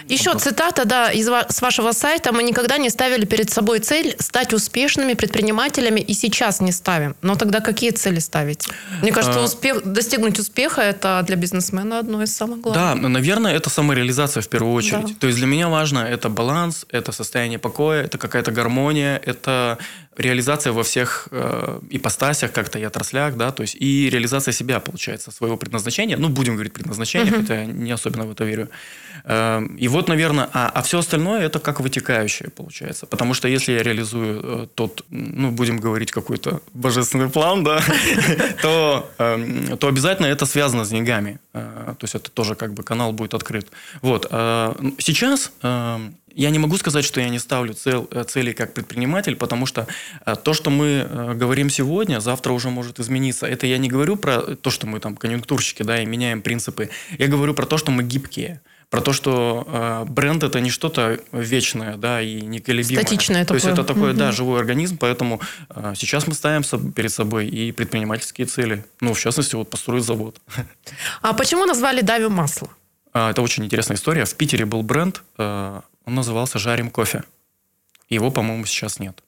Еще 0.08 0.38
цитата, 0.38 0.86
да, 0.86 1.12
из 1.12 1.28
с 1.28 1.62
вашего 1.62 1.94
сайта. 1.94 2.32
Мы 2.32 2.44
никогда 2.44 2.78
не 2.78 2.90
ставили 2.90 3.26
перед 3.26 3.50
собой 3.50 3.80
цель 3.80 4.16
стать 4.20 4.54
успешными 4.54 5.14
предпринимателями 5.14 6.00
и 6.00 6.14
сейчас 6.14 6.62
не 6.62 6.72
ставим. 6.72 7.16
Но 7.22 7.36
тогда 7.36 7.60
какие 7.60 7.92
цели 7.92 8.20
ставить? 8.20 8.68
Мне 9.02 9.12
кажется, 9.12 9.40
А. 9.40 9.44
успех, 9.44 9.84
достигнуть 9.84 10.40
успеха 10.40 10.82
это 10.82 11.24
для 11.26 11.36
бизнесмена 11.36 12.00
одно 12.00 12.24
из 12.24 12.36
самых 12.36 12.62
главных. 12.62 13.02
Да, 13.02 13.10
наверное, 13.10 13.54
это 13.54 13.70
самореализация 13.70 14.42
в 14.42 14.48
первую 14.48 14.74
очередь. 14.74 15.06
Да. 15.06 15.14
То 15.20 15.28
есть 15.28 15.40
для 15.40 15.48
меня 15.48 15.70
важно 15.70 16.00
это 16.00 16.30
баланс, 16.30 16.86
это 16.90 17.12
состояние 17.12 17.60
покоя, 17.60 18.04
это 18.04 18.18
какая-то 18.18 18.52
гармония, 18.52 19.22
это 19.26 19.78
реализация 20.18 20.74
во 20.74 20.84
всех 20.84 21.28
э, 21.32 21.80
ипостасях, 21.90 22.52
как-то 22.52 22.80
и 22.80 22.84
отраслях, 22.84 23.36
да, 23.36 23.52
то 23.52 23.64
есть 23.64 23.76
и 23.80 24.10
реализация 24.10 24.52
себя, 24.52 24.80
получается, 24.80 25.32
своего 25.32 25.58
предназначения. 25.58 26.18
Ну, 26.18 26.30
будем 26.30 26.54
говорить 26.54 26.74
предназначение, 26.74 27.32
хотя 27.32 27.62
я 27.62 27.66
не 27.66 27.92
особенно 27.92 28.26
в 28.26 28.32
это 28.32 28.44
верю. 28.44 28.70
Э, 29.26 29.62
и 29.78 29.88
вот, 29.94 30.08
наверное, 30.10 30.50
а, 30.54 30.72
а 30.74 30.82
все 30.82 30.98
остальное 30.98 31.42
это 31.42 31.60
как 31.60 31.80
вытекающее, 31.80 32.50
получается. 32.50 33.06
Потому 33.06 33.36
что 33.36 33.48
если 33.48 33.74
я 33.74 33.84
реализую 33.84 34.42
э, 34.44 34.68
тот, 34.74 35.06
ну, 35.12 35.52
будем 35.52 35.78
говорить, 35.78 36.12
какой-то 36.12 36.62
божественный 36.74 37.30
план, 37.30 37.64
да, 37.64 37.80
то, 38.64 39.08
эм, 39.20 39.78
то 39.78 39.88
обязательно 39.88 40.26
это 40.26 40.48
связано 40.48 40.84
с 40.84 40.90
деньгами. 40.90 41.40
Э, 41.54 41.94
То 42.00 42.06
есть 42.06 42.16
это 42.16 42.32
тоже 42.32 42.56
как 42.56 42.74
бы 42.74 42.82
канал 42.82 43.14
будет 43.14 43.36
открыт. 43.36 43.68
Вот. 44.02 44.28
э, 44.32 44.74
Сейчас 44.98 45.52
я 46.36 46.50
не 46.50 46.60
могу 46.60 46.78
сказать, 46.78 47.06
что 47.06 47.22
я 47.22 47.30
не 47.30 47.38
ставлю 47.40 47.76
цел, 47.76 48.10
целей 48.28 48.54
как 48.54 48.74
предприниматель, 48.74 49.36
потому 49.36 49.68
что 49.68 49.86
то, 50.44 50.54
что 50.54 50.72
мы 50.72 51.36
говорим 51.36 51.70
сегодня, 51.70 52.20
завтра 52.20 52.54
уже 52.54 52.70
может 52.70 53.00
измениться. 53.00 53.46
Это 53.46 53.68
я 53.68 53.78
не 53.78 53.90
говорю 53.90 54.16
про 54.16 54.42
то, 54.56 54.72
что 54.72 54.88
мы 54.88 55.00
там 55.00 55.16
конъюнктурщики, 55.16 55.84
да, 55.84 56.02
и 56.02 56.06
меняем 56.08 56.42
принципы. 56.42 56.90
Я 57.20 57.28
говорю 57.28 57.54
про 57.54 57.68
то, 57.68 57.78
что 57.78 57.92
мы 57.92 58.04
гибкие. 58.04 58.62
Про 58.94 59.02
то, 59.02 59.12
что 59.12 59.66
э, 59.68 60.06
бренд 60.08 60.44
это 60.44 60.60
не 60.60 60.70
что-то 60.70 61.20
вечное, 61.32 61.98
да, 61.98 62.22
и 62.22 62.42
неколебимое. 62.42 63.04
Статичное 63.04 63.44
То 63.44 63.56
есть 63.56 63.66
такое. 63.66 63.84
это 63.84 63.94
такой, 63.94 64.14
да, 64.14 64.26
Мгм. 64.26 64.34
живой 64.36 64.60
организм, 64.60 65.00
поэтому 65.00 65.42
э, 65.72 65.94
сейчас 65.98 66.28
мы 66.28 66.36
ставим 66.36 66.92
перед 66.92 67.12
собой 67.12 67.48
и 67.48 67.72
предпринимательские 67.72 68.46
цели. 68.46 68.86
Ну, 69.02 69.16
в 69.16 69.20
частности, 69.20 69.56
вот 69.56 69.68
построить 69.72 70.04
завод. 70.04 70.40
А 71.24 71.34
почему 71.34 71.66
назвали 71.66 72.02
Дави 72.02 72.28
масло? 72.28 72.70
А, 73.14 73.32
Это 73.32 73.42
очень 73.42 73.66
интересная 73.66 73.98
история. 73.98 74.26
В 74.26 74.36
Питере 74.36 74.66
был 74.66 74.84
бренд, 74.84 75.24
э, 75.40 75.82
он 76.06 76.14
назывался 76.14 76.60
«Жарим 76.60 76.92
кофе». 76.92 77.24
Его, 78.10 78.30
по-моему, 78.30 78.64
сейчас 78.68 79.00
нет. 79.00 79.24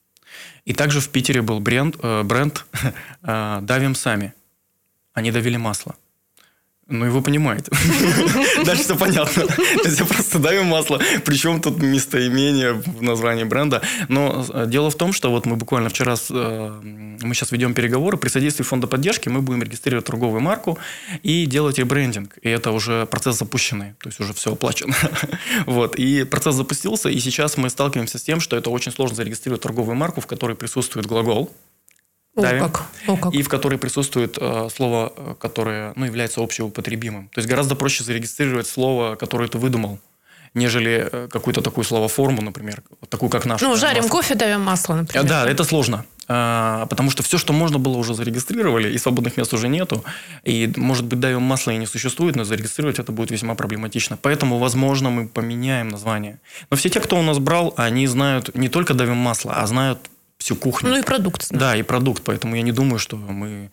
И 0.64 0.74
также 0.74 1.00
в 1.00 1.08
Питере 1.08 1.42
был 1.42 1.58
бренд, 1.58 1.96
э, 2.00 2.22
бренд 2.22 2.64
э, 3.24 3.58
«Давим 3.62 3.96
сами». 3.96 4.32
Они 5.12 5.32
давили 5.32 5.56
масло. 5.56 5.96
Ну, 6.88 7.04
и 7.06 7.08
вы 7.08 7.20
понимаете. 7.20 7.72
Дальше 8.64 8.84
все 8.84 8.96
понятно. 8.96 9.42
Я 9.84 10.04
просто 10.04 10.38
давим 10.38 10.66
масло. 10.66 11.00
Причем 11.24 11.60
тут 11.60 11.82
местоимение 11.82 12.74
в 12.74 13.02
названии 13.02 13.42
бренда. 13.42 13.82
Но 14.08 14.46
э, 14.48 14.66
дело 14.68 14.88
в 14.90 14.94
том, 14.94 15.12
что 15.12 15.32
вот 15.32 15.46
мы 15.46 15.56
буквально 15.56 15.88
вчера, 15.88 16.14
э, 16.30 16.80
мы 17.22 17.34
сейчас 17.34 17.50
ведем 17.50 17.74
переговоры. 17.74 18.18
При 18.18 18.28
содействии 18.28 18.62
фонда 18.62 18.86
поддержки 18.86 19.28
мы 19.28 19.42
будем 19.42 19.64
регистрировать 19.64 20.04
торговую 20.04 20.40
марку 20.40 20.78
и 21.24 21.46
делать 21.46 21.78
ребрендинг. 21.78 22.38
И 22.42 22.48
это 22.48 22.70
уже 22.70 23.06
процесс 23.06 23.36
запущенный. 23.36 23.94
То 24.00 24.08
есть 24.08 24.20
уже 24.20 24.32
все 24.32 24.52
оплачено. 24.52 24.94
Вот. 25.66 25.96
И 25.96 26.22
процесс 26.24 26.54
запустился. 26.54 27.08
И 27.08 27.18
сейчас 27.18 27.56
мы 27.56 27.68
сталкиваемся 27.68 28.18
с 28.18 28.22
тем, 28.22 28.38
что 28.38 28.56
это 28.56 28.70
очень 28.70 28.92
сложно 28.92 29.16
зарегистрировать 29.16 29.62
торговую 29.62 29.96
марку, 29.96 30.20
в 30.20 30.26
которой 30.26 30.54
присутствует 30.54 31.06
глагол. 31.06 31.50
О, 32.36 32.42
Давим. 32.42 32.64
как. 32.64 32.86
О, 33.06 33.16
как. 33.16 33.34
И 33.34 33.42
в 33.42 33.48
которой 33.48 33.78
присутствует 33.78 34.36
э, 34.38 34.68
слово, 34.74 35.12
э, 35.16 35.34
которое 35.40 35.92
ну, 35.96 36.04
является 36.04 36.40
общеупотребимым. 36.40 37.28
То 37.28 37.38
есть 37.38 37.48
гораздо 37.48 37.74
проще 37.74 38.04
зарегистрировать 38.04 38.66
слово, 38.66 39.16
которое 39.16 39.48
ты 39.48 39.56
выдумал, 39.58 39.98
нежели 40.52 41.08
э, 41.10 41.28
какую-то 41.30 41.62
такую 41.62 41.84
словоформу, 41.84 42.42
например, 42.42 42.82
вот 43.00 43.08
такую, 43.08 43.30
как 43.30 43.46
наша. 43.46 43.64
Ну, 43.64 43.76
жарим 43.76 44.02
масло. 44.02 44.10
кофе, 44.10 44.34
давим 44.34 44.60
масло, 44.60 44.94
Э, 44.94 44.96
например. 44.96 45.26
Да, 45.26 45.48
это 45.48 45.64
сложно. 45.64 46.04
А, 46.28 46.86
Потому 46.86 47.10
что 47.10 47.22
все, 47.22 47.38
что 47.38 47.52
можно 47.52 47.78
было, 47.78 47.96
уже 47.96 48.14
зарегистрировали, 48.14 48.92
и 48.92 48.98
свободных 48.98 49.36
мест 49.36 49.54
уже 49.54 49.68
нету. 49.68 50.04
И, 50.44 50.72
может 50.76 51.04
быть, 51.04 51.20
давим 51.20 51.42
масло 51.42 51.70
и 51.70 51.76
не 51.76 51.86
существует, 51.86 52.36
но 52.36 52.44
зарегистрировать 52.44 52.98
это 52.98 53.12
будет 53.12 53.30
весьма 53.30 53.54
проблематично. 53.54 54.18
Поэтому, 54.20 54.58
возможно, 54.58 55.10
мы 55.10 55.28
поменяем 55.28 55.88
название. 55.88 56.40
Но 56.70 56.76
все 56.76 56.88
те, 56.90 57.00
кто 57.00 57.18
у 57.18 57.22
нас 57.22 57.38
брал, 57.38 57.72
они 57.76 58.06
знают 58.06 58.54
не 58.54 58.68
только 58.68 58.94
давим 58.94 59.16
масло, 59.16 59.54
а 59.54 59.66
знают 59.66 59.98
всю 60.46 60.54
кухню. 60.56 60.90
Ну 60.90 60.98
и 60.98 61.02
продукт. 61.02 61.48
Да, 61.50 61.76
и 61.76 61.82
продукт. 61.82 62.22
Поэтому 62.24 62.54
я 62.54 62.62
не 62.62 62.72
думаю, 62.72 62.98
что 62.98 63.16
мы 63.16 63.70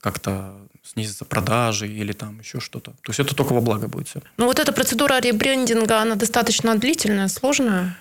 как-то 0.00 0.54
снизятся 0.84 1.24
продажи 1.24 1.88
или 1.88 2.12
там 2.12 2.38
еще 2.38 2.60
что-то. 2.60 2.92
То 2.92 3.08
есть 3.08 3.18
это 3.18 3.34
только 3.34 3.54
во 3.54 3.60
благо 3.60 3.88
будет 3.88 4.08
все. 4.08 4.20
Ну 4.36 4.46
вот 4.46 4.60
эта 4.60 4.72
процедура 4.72 5.20
ребрендинга, 5.20 6.00
она 6.00 6.14
достаточно 6.14 6.76
длительная, 6.76 7.28
сложная. 7.28 7.96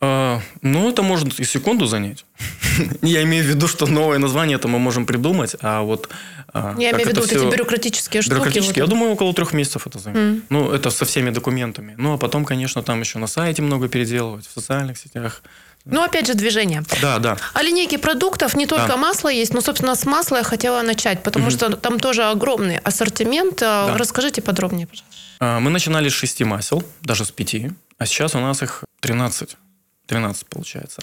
А, 0.00 0.40
ну, 0.62 0.90
это 0.90 1.02
может 1.02 1.40
и 1.40 1.44
секунду 1.44 1.86
занять. 1.86 2.26
Я 3.02 3.22
имею 3.22 3.44
в 3.44 3.48
виду, 3.48 3.66
что 3.66 3.86
новое 3.86 4.18
название 4.18 4.56
это 4.56 4.68
мы 4.68 4.78
можем 4.78 5.06
придумать, 5.06 5.56
а 5.60 5.80
вот... 5.80 6.08
а, 6.52 6.74
Я 6.78 6.90
имею 6.90 7.06
в 7.06 7.08
виду 7.08 7.20
вот 7.22 7.32
эти 7.32 7.50
бюрократические 7.50 8.22
штуки. 8.22 8.34
Бюрократические, 8.34 8.84
вот 8.84 8.90
я 8.90 8.96
думаю, 8.96 9.12
около 9.12 9.32
трех 9.32 9.54
месяцев 9.54 9.86
это 9.86 9.98
займет. 9.98 10.20
Mm. 10.20 10.42
Ну, 10.50 10.70
это 10.70 10.90
со 10.90 11.04
всеми 11.04 11.30
документами. 11.30 11.94
Ну, 11.98 12.12
а 12.12 12.18
потом, 12.18 12.44
конечно, 12.44 12.82
там 12.82 13.00
еще 13.00 13.18
на 13.18 13.26
сайте 13.26 13.62
много 13.62 13.88
переделывать, 13.88 14.46
в 14.46 14.52
социальных 14.52 14.98
сетях. 14.98 15.42
Ну, 15.90 16.02
опять 16.02 16.26
же, 16.26 16.34
движение. 16.34 16.82
Да, 17.00 17.18
да. 17.18 17.36
А 17.54 17.62
линейки 17.62 17.96
продуктов 17.96 18.54
не 18.54 18.66
только 18.66 18.88
да. 18.88 18.96
масло 18.96 19.28
есть, 19.28 19.54
но, 19.54 19.60
собственно, 19.60 19.94
с 19.94 20.04
масла 20.04 20.38
я 20.38 20.42
хотела 20.42 20.82
начать, 20.82 21.22
потому 21.22 21.46
угу. 21.46 21.52
что 21.52 21.76
там 21.76 21.98
тоже 21.98 22.24
огромный 22.24 22.78
ассортимент. 22.78 23.60
Да. 23.60 23.94
Расскажите 23.96 24.42
подробнее, 24.42 24.86
пожалуйста. 24.86 25.16
А, 25.40 25.60
мы 25.60 25.70
начинали 25.70 26.08
с 26.08 26.12
шести 26.12 26.44
масел, 26.44 26.82
даже 27.00 27.24
с 27.24 27.30
пяти, 27.30 27.70
а 27.96 28.06
сейчас 28.06 28.34
у 28.34 28.38
нас 28.38 28.62
их 28.62 28.84
13. 29.00 29.56
13 30.06 30.46
получается. 30.46 31.02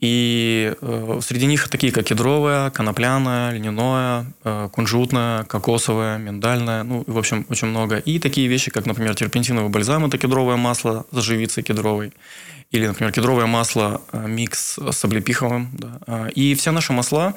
И 0.00 0.74
э, 0.80 1.20
среди 1.22 1.46
них 1.46 1.68
такие, 1.68 1.92
как 1.92 2.04
кедровое, 2.06 2.70
конопляное, 2.70 3.52
льняное, 3.52 4.26
э, 4.44 4.68
кунжутное, 4.72 5.44
кокосовое, 5.44 6.18
миндальное, 6.18 6.84
ну, 6.84 7.02
в 7.06 7.18
общем, 7.18 7.44
очень 7.48 7.68
много. 7.68 7.96
И 7.98 8.18
такие 8.18 8.46
вещи, 8.46 8.70
как, 8.70 8.86
например, 8.86 9.14
терпентиновый 9.16 9.70
бальзам, 9.70 10.04
это 10.04 10.16
кедровое 10.16 10.56
масло 10.56 11.04
с 11.10 11.20
живицей 11.22 11.64
кедровой. 11.64 12.12
Или, 12.70 12.86
например, 12.86 13.12
кедровое 13.12 13.46
масло 13.46 14.00
э, 14.12 14.26
микс 14.28 14.78
с 14.78 15.04
облепиховым. 15.04 15.70
Да. 15.72 16.00
А, 16.06 16.28
и 16.28 16.54
все 16.54 16.70
наши 16.70 16.92
масла, 16.92 17.34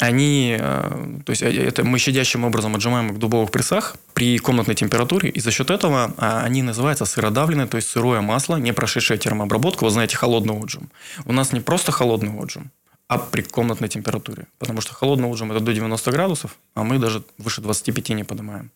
они, 0.00 0.56
э, 0.58 1.20
то 1.24 1.30
есть 1.30 1.42
э, 1.42 1.50
это 1.50 1.84
мы 1.84 1.98
щадящим 1.98 2.44
образом 2.44 2.74
отжимаем 2.74 3.10
их 3.10 3.14
в 3.14 3.18
дубовых 3.18 3.50
прессах 3.50 3.96
при 4.14 4.38
комнатной 4.38 4.74
температуре, 4.74 5.28
и 5.28 5.40
за 5.40 5.50
счет 5.50 5.70
этого 5.70 6.12
а, 6.16 6.42
они 6.44 6.62
называются 6.62 7.04
сыродавленные, 7.04 7.66
то 7.66 7.76
есть 7.76 7.88
сырое 7.88 8.20
масло, 8.20 8.56
не 8.56 8.72
прошедшее 8.72 9.18
термообработку, 9.18 9.84
вы 9.84 9.90
знаете, 9.90 10.16
холодный 10.16 10.54
отжим. 10.54 10.90
У 11.24 11.32
нас 11.32 11.52
не 11.52 11.60
просто 11.60 11.92
холодный 11.92 12.30
отжим, 12.30 12.70
а 13.08 13.18
при 13.18 13.42
комнатной 13.42 13.88
температуре. 13.88 14.46
Потому 14.58 14.80
что 14.80 14.94
холодный 14.94 15.28
отжим 15.28 15.52
это 15.52 15.60
до 15.60 15.72
90 15.72 16.10
градусов, 16.10 16.56
а 16.74 16.82
мы 16.82 16.98
даже 16.98 17.22
выше 17.36 17.60
25 17.60 18.10
не 18.10 18.24
поднимаем. 18.24 18.70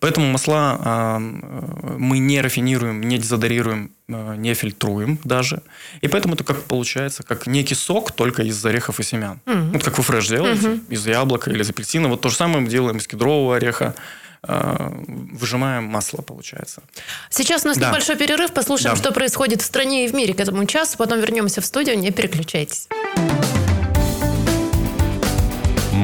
Поэтому 0.00 0.26
масла 0.26 0.78
а, 0.80 1.18
э, 1.18 1.96
мы 1.98 2.18
не 2.18 2.40
рафинируем, 2.40 3.00
не 3.02 3.18
дезодорируем, 3.18 3.92
э, 4.08 4.36
не 4.36 4.54
фильтруем 4.54 5.18
даже. 5.24 5.62
И 6.00 6.08
поэтому 6.08 6.34
это 6.34 6.44
как 6.44 6.62
получается, 6.64 7.22
как 7.22 7.46
некий 7.46 7.74
сок, 7.74 8.12
только 8.12 8.42
из 8.42 8.64
орехов 8.64 9.00
и 9.00 9.02
семян. 9.02 9.40
Угу. 9.46 9.72
Вот 9.74 9.84
как 9.84 9.98
вы 9.98 10.04
фреш 10.04 10.28
делаете, 10.28 10.68
угу. 10.68 10.80
из 10.88 11.06
яблока 11.06 11.50
или 11.50 11.62
из 11.62 11.70
апельсина. 11.70 12.08
Вот 12.08 12.20
то 12.20 12.28
же 12.28 12.36
самое 12.36 12.60
мы 12.60 12.68
делаем 12.68 12.96
из 12.96 13.06
кедрового 13.06 13.56
ореха 13.56 13.94
э, 14.42 14.90
выжимаем 15.32 15.84
масло, 15.84 16.22
получается. 16.22 16.82
Сейчас 17.30 17.64
у 17.64 17.68
нас 17.68 17.78
да. 17.78 17.88
небольшой 17.88 18.16
перерыв. 18.16 18.52
Послушаем, 18.52 18.96
да. 18.96 19.00
что 19.00 19.12
происходит 19.12 19.62
в 19.62 19.64
стране 19.64 20.06
и 20.06 20.08
в 20.08 20.14
мире 20.14 20.34
к 20.34 20.40
этому 20.40 20.64
часу. 20.66 20.96
Потом 20.96 21.20
вернемся 21.20 21.60
в 21.60 21.66
студию. 21.66 21.98
Не 21.98 22.10
переключайтесь. 22.10 22.88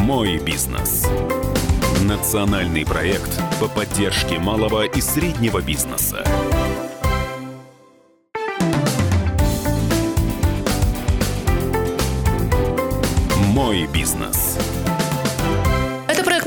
Мой 0.03 0.39
бизнес. 0.39 1.07
Национальный 2.03 2.85
проект 2.85 3.41
по 3.61 3.69
поддержке 3.69 4.41
малого 4.41 4.85
и 4.85 5.01
среднего 5.01 5.63
бизнеса. 5.63 6.25
Мой 13.55 13.87
бизнес. 13.95 14.59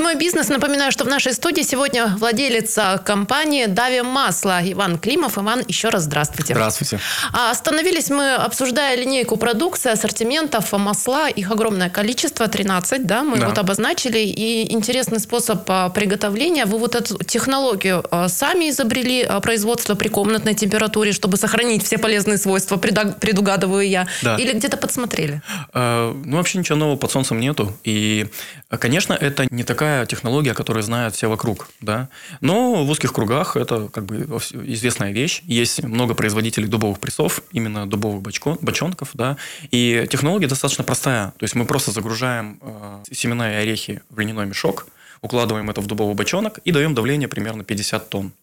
«Мой 0.06 0.14
бизнес». 0.14 0.50
Напоминаю, 0.50 0.92
что 0.92 1.04
в 1.04 1.08
нашей 1.08 1.34
студии 1.34 1.64
сегодня 1.64 2.16
владелец 2.20 2.78
компании 3.04 3.66
«Дави 3.66 4.04
Масло» 4.04 4.60
Иван 4.62 5.00
Климов. 5.00 5.40
Иван, 5.40 5.64
еще 5.68 5.90
раз 5.90 6.04
здравствуйте. 6.04 6.54
Здравствуйте. 6.54 7.00
А 7.34 7.50
остановились 7.50 8.12
мы, 8.12 8.36
обсуждая 8.36 8.96
линейку 8.98 9.36
продукции, 9.36 9.92
ассортиментов, 9.92 10.72
масла. 10.74 11.28
Их 11.28 11.50
огромное 11.50 11.90
количество, 11.90 12.48
13, 12.48 13.08
да, 13.08 13.24
мы 13.24 13.40
да. 13.40 13.48
вот 13.48 13.58
обозначили. 13.58 14.20
И 14.20 14.72
интересный 14.72 15.20
способ 15.20 15.64
а, 15.72 15.90
приготовления. 15.90 16.66
Вы 16.66 16.78
вот 16.78 16.94
эту 16.94 17.18
технологию 17.24 18.06
а, 18.12 18.30
сами 18.30 18.70
изобрели, 18.70 19.24
а, 19.24 19.40
производство 19.40 19.96
при 19.96 20.10
комнатной 20.10 20.54
температуре, 20.54 21.14
чтобы 21.14 21.38
сохранить 21.38 21.84
все 21.84 21.98
полезные 21.98 22.38
свойства, 22.38 22.78
предугадываю 22.78 23.90
я. 23.90 24.08
Да. 24.22 24.36
Или 24.36 24.54
где-то 24.54 24.78
подсмотрели? 24.78 25.42
Ну, 25.74 26.38
вообще 26.38 26.60
ничего 26.60 26.78
нового 26.78 26.96
под 26.96 27.10
солнцем 27.10 27.40
нету. 27.40 27.76
И, 27.84 28.28
конечно, 28.70 29.14
это 29.14 29.48
не 29.50 29.64
такая 29.64 29.95
технология, 30.08 30.54
которую 30.54 30.84
знают 30.84 31.16
все 31.16 31.30
вокруг, 31.30 31.70
да. 31.82 32.10
Но 32.42 32.84
в 32.84 32.90
узких 32.90 33.14
кругах 33.14 33.56
это 33.56 33.88
как 33.88 34.06
бы 34.06 34.18
известная 34.66 35.12
вещь. 35.12 35.42
Есть 35.46 35.84
много 35.84 36.14
производителей 36.14 36.68
дубовых 36.68 37.00
прессов, 37.00 37.42
именно 37.52 37.88
дубовых 37.88 38.22
бачкон, 38.22 38.58
бочонков, 38.62 39.12
да. 39.14 39.38
И 39.72 40.08
технология 40.10 40.48
достаточно 40.48 40.84
простая. 40.84 41.34
То 41.38 41.44
есть 41.44 41.56
мы 41.56 41.66
просто 41.66 41.92
загружаем 41.92 42.60
э, 42.62 43.04
семена 43.12 43.54
и 43.54 43.56
орехи 43.56 44.02
в 44.10 44.20
льняной 44.20 44.46
мешок, 44.46 44.88
укладываем 45.22 45.70
это 45.70 45.82
в 45.82 45.88
дубовый 45.88 46.16
бочонок 46.16 46.60
и 46.60 46.72
даем 46.72 46.94
давление 46.94 47.28
примерно 47.28 47.64
50 47.64 48.10
тонн. 48.10 48.34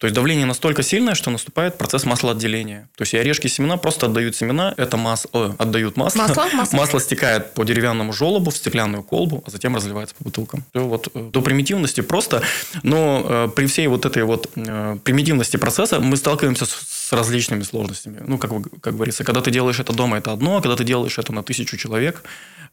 То 0.00 0.06
есть 0.06 0.14
давление 0.14 0.46
настолько 0.46 0.82
сильное, 0.82 1.14
что 1.14 1.30
наступает 1.30 1.76
процесс 1.76 2.06
маслоотделения. 2.06 2.88
То 2.96 3.02
есть 3.02 3.12
и 3.12 3.18
орешки 3.18 3.48
и 3.48 3.50
семена 3.50 3.76
просто 3.76 4.06
отдают 4.06 4.34
семена, 4.34 4.72
это 4.78 4.96
масло, 4.96 5.54
отдают 5.58 5.98
масло. 5.98 6.20
Масло, 6.22 6.46
масло. 6.54 6.76
масло 6.78 7.00
стекает 7.00 7.52
по 7.52 7.64
деревянному 7.64 8.14
желобу 8.14 8.50
в 8.50 8.56
стеклянную 8.56 9.02
колбу, 9.02 9.44
а 9.46 9.50
затем 9.50 9.76
разливается 9.76 10.14
по 10.14 10.24
бутылкам. 10.24 10.64
Все 10.70 10.86
вот 10.86 11.08
э, 11.12 11.28
до 11.30 11.42
примитивности 11.42 12.00
просто, 12.00 12.42
но 12.82 13.26
э, 13.28 13.48
при 13.54 13.66
всей 13.66 13.88
вот 13.88 14.06
этой 14.06 14.24
вот 14.24 14.48
э, 14.56 14.96
примитивности 15.04 15.58
процесса 15.58 16.00
мы 16.00 16.16
сталкиваемся 16.16 16.64
с, 16.64 16.70
с 17.10 17.12
различными 17.12 17.64
сложностями. 17.64 18.22
Ну, 18.24 18.38
как, 18.38 18.52
как 18.80 18.94
говорится, 18.94 19.24
когда 19.24 19.40
ты 19.40 19.50
делаешь 19.50 19.80
это 19.80 19.92
дома, 19.92 20.18
это 20.18 20.32
одно, 20.32 20.58
а 20.58 20.62
когда 20.62 20.76
ты 20.76 20.84
делаешь 20.84 21.18
это 21.18 21.32
на 21.32 21.42
тысячу 21.42 21.76
человек, 21.76 22.22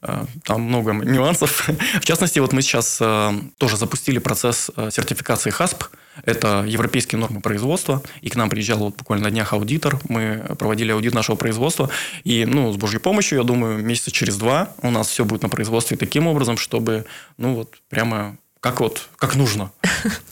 э, 0.04 0.26
там 0.44 0.62
много 0.62 0.92
нюансов. 0.92 1.68
В 2.02 2.06
частности, 2.06 2.38
вот 2.38 2.54
мы 2.54 2.62
сейчас 2.62 3.00
э, 3.02 3.32
тоже 3.58 3.78
запустили 3.78 4.20
процесс 4.20 4.70
э, 4.76 4.92
сертификации 4.92 5.50
ХАССП, 5.50 5.86
это 6.24 6.64
европейские 6.68 7.18
нормы 7.18 7.42
производства. 7.42 8.04
И 8.22 8.30
к 8.30 8.36
нам 8.36 8.52
приезжал 8.52 8.78
вот 8.78 8.98
буквально 8.98 9.26
на 9.26 9.32
днях 9.32 9.54
аудитор. 9.54 10.00
Мы 10.08 10.46
проводили 10.60 10.92
аудит 10.92 11.16
нашего 11.16 11.36
производства. 11.36 11.90
И 12.24 12.46
ну, 12.46 12.72
с 12.72 12.78
Божьей 12.78 13.00
помощью, 13.00 13.40
я 13.40 13.44
думаю, 13.44 13.84
месяца 13.84 14.12
через 14.12 14.38
два 14.38 14.76
у 14.84 14.92
нас 14.92 15.10
все 15.10 15.26
будет 15.26 15.42
на 15.42 15.50
производстве 15.50 15.98
таким 15.98 16.28
образом, 16.28 16.58
чтобы 16.58 17.06
ну 17.38 17.56
вот 17.56 17.74
прямо 17.90 18.38
как 18.60 18.80
вот, 18.80 19.10
как 19.18 19.36
нужно. 19.36 19.72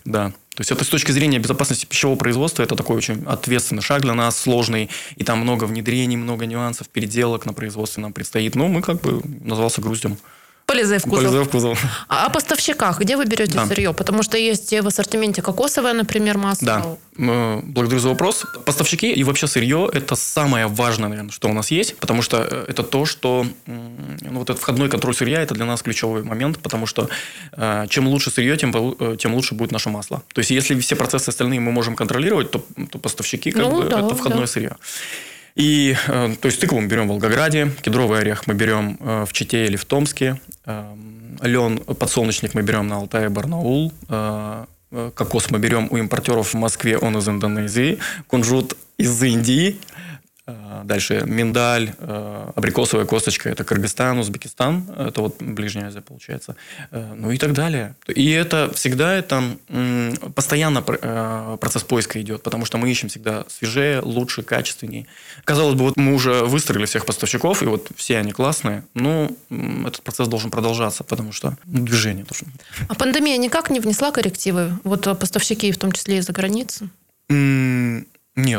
Да. 0.05 0.32
То 0.55 0.62
есть 0.62 0.72
это 0.72 0.86
с 0.86 0.88
точки 0.88 1.12
зрения 1.12 1.38
безопасности 1.38 1.86
пищевого 1.86 2.17
производства, 2.17 2.63
это 2.63 2.75
такой 2.75 2.96
очень 2.96 3.25
ответственный 3.25 3.82
шаг 3.82 4.01
для 4.03 4.13
нас, 4.13 4.39
сложный, 4.39 4.89
и 5.17 5.24
там 5.25 5.39
много 5.39 5.65
внедрений, 5.65 6.15
много 6.15 6.46
нюансов, 6.46 6.88
переделок 6.88 7.46
на 7.46 7.51
производстве 7.51 8.01
нам 8.01 8.13
предстоит. 8.13 8.55
Но 8.55 8.70
мы 8.70 8.82
как 8.82 9.01
бы 9.01 9.22
назвался 9.41 9.82
груздем. 9.82 10.17
Полезай 10.65 10.98
в 10.98 11.03
кузов. 11.03 11.19
Полезай 11.19 11.43
в 11.43 11.50
кузов. 11.50 11.84
А 12.07 12.25
о 12.25 12.29
поставщиках, 12.29 13.00
где 13.00 13.17
вы 13.17 13.25
берете 13.25 13.53
да. 13.53 13.67
сырье? 13.67 13.93
Потому 13.93 14.24
что 14.24 14.38
есть 14.38 14.72
в 14.72 14.88
ассортименте 14.88 15.43
кокосовое, 15.43 15.93
например, 15.93 16.39
масло. 16.39 16.65
Да, 16.65 17.62
благодарю 17.63 18.00
за 18.00 18.10
вопрос. 18.10 18.45
Поставщики 18.65 19.12
и 19.12 19.24
вообще 19.24 19.45
сырье– 19.48 19.88
это 19.93 20.15
самое 20.15 20.65
важное, 20.65 21.10
наверное, 21.10 21.31
что 21.31 21.50
у 21.50 21.53
нас 21.53 21.69
есть, 21.69 21.95
потому 21.98 22.24
что 22.24 22.48
э, 22.50 22.65
это 22.67 22.81
то, 22.81 23.05
что… 23.05 23.45
Ну, 23.67 24.39
вот 24.39 24.50
этот 24.50 24.62
входной 24.62 24.89
контроль 24.89 25.13
сырья– 25.15 25.41
это 25.43 25.53
для 25.53 25.65
нас 25.65 25.84
ключевой 25.84 26.24
момент, 26.24 26.57
потому 26.60 26.88
что 26.88 27.10
э, 27.51 27.86
чем 27.89 28.07
лучше 28.07 28.31
сырье, 28.31 28.57
тем, 28.57 28.74
э, 28.75 29.17
тем 29.17 29.36
лучше 29.36 29.53
будет 29.53 29.72
наше 29.72 29.89
масло. 29.89 30.24
То 30.34 30.39
есть, 30.39 30.50
если 30.50 30.79
все 30.79 30.95
процессы 30.95 31.29
остальные 31.29 31.60
мы 31.60 31.72
можем 31.72 31.95
контролировать, 31.95 32.50
то, 32.50 32.65
то 32.91 32.98
поставщики 32.98 33.51
как 33.51 33.63
ну, 33.63 33.84
бы, 33.84 33.89
да, 33.89 34.00
это 34.00 34.15
входное 34.15 34.41
да. 34.41 34.48
сырье. 34.48 34.75
И, 35.55 35.95
то 36.07 36.36
есть, 36.43 36.60
тыкву 36.60 36.81
мы 36.81 36.88
берем 36.88 37.05
в 37.05 37.12
Волгограде, 37.12 37.72
кедровый 37.81 38.19
орех 38.19 38.45
мы 38.45 38.55
берем 38.55 38.98
в 39.00 39.31
Чите 39.31 39.65
или 39.67 39.77
в 39.77 39.86
Томске, 39.86 40.38
лен, 40.65 41.77
подсолнечник 41.79 42.53
мы 42.53 42.62
берем 42.62 42.88
на 42.88 42.98
Алтае, 42.98 43.29
Барнаул, 43.29 43.93
кокос 44.89 45.51
мы 45.51 45.60
берем 45.60 45.88
у 45.91 45.98
импортеров 45.98 46.53
в 46.53 46.57
Москве, 46.57 46.98
он 46.98 47.17
из 47.17 47.27
Индонезии, 47.27 48.00
кунжут 48.27 48.75
из 48.98 49.22
Индии, 49.22 49.77
Э, 49.77 49.95
дальше 50.48 51.24
миндаль, 51.25 51.96
э, 51.98 52.52
абрикосовая 52.56 53.06
косточка– 53.06 53.50
это 53.52 53.64
Кыргызстан, 53.64 54.20
Узбекистан, 54.20 54.88
это 54.96 55.22
вот 55.22 55.42
Ближняя 55.42 55.88
Азия 55.88 56.02
получается, 56.02 56.56
э, 56.92 57.14
ну 57.16 57.32
и 57.32 57.38
так 57.38 57.54
далее. 57.54 57.96
И 58.08 58.30
это 58.30 58.72
всегда 58.75 59.14
это 59.16 59.44
постоянно 60.36 60.82
процесс 60.82 61.84
поиска 61.84 62.22
идет, 62.22 62.44
потому 62.44 62.66
что 62.66 62.78
мы 62.78 62.92
ищем 62.92 63.10
всегда 63.10 63.46
свежее, 63.48 64.02
лучше, 64.02 64.44
качественнее. 64.44 65.08
Казалось 65.46 65.75
бы, 65.75 65.86
вот 65.86 65.98
мы 65.98 66.14
уже 66.14 66.44
выстроили 66.44 66.86
всех 66.86 67.06
поставщиков, 67.06 67.64
и 67.64 67.66
вот 67.66 67.90
все 67.96 68.20
они 68.20 68.32
классные, 68.32 68.84
но 68.94 69.32
этот 69.50 70.04
процесс 70.04 70.28
должен 70.28 70.52
продолжаться, 70.52 71.04
потому 71.04 71.32
что 71.32 71.58
ну, 71.66 71.84
движение 71.86 72.24
должно. 72.25 72.48
А 72.88 72.94
пандемия 72.94 73.38
никак 73.38 73.72
не 73.72 73.80
внесла 73.80 74.12
коррективы? 74.12 74.74
Вот 74.84 75.04
поставщики, 75.20 75.72
в 75.72 75.78
том 75.78 75.92
числе 75.92 76.18
из-за 76.18 76.34
границы? 76.34 76.90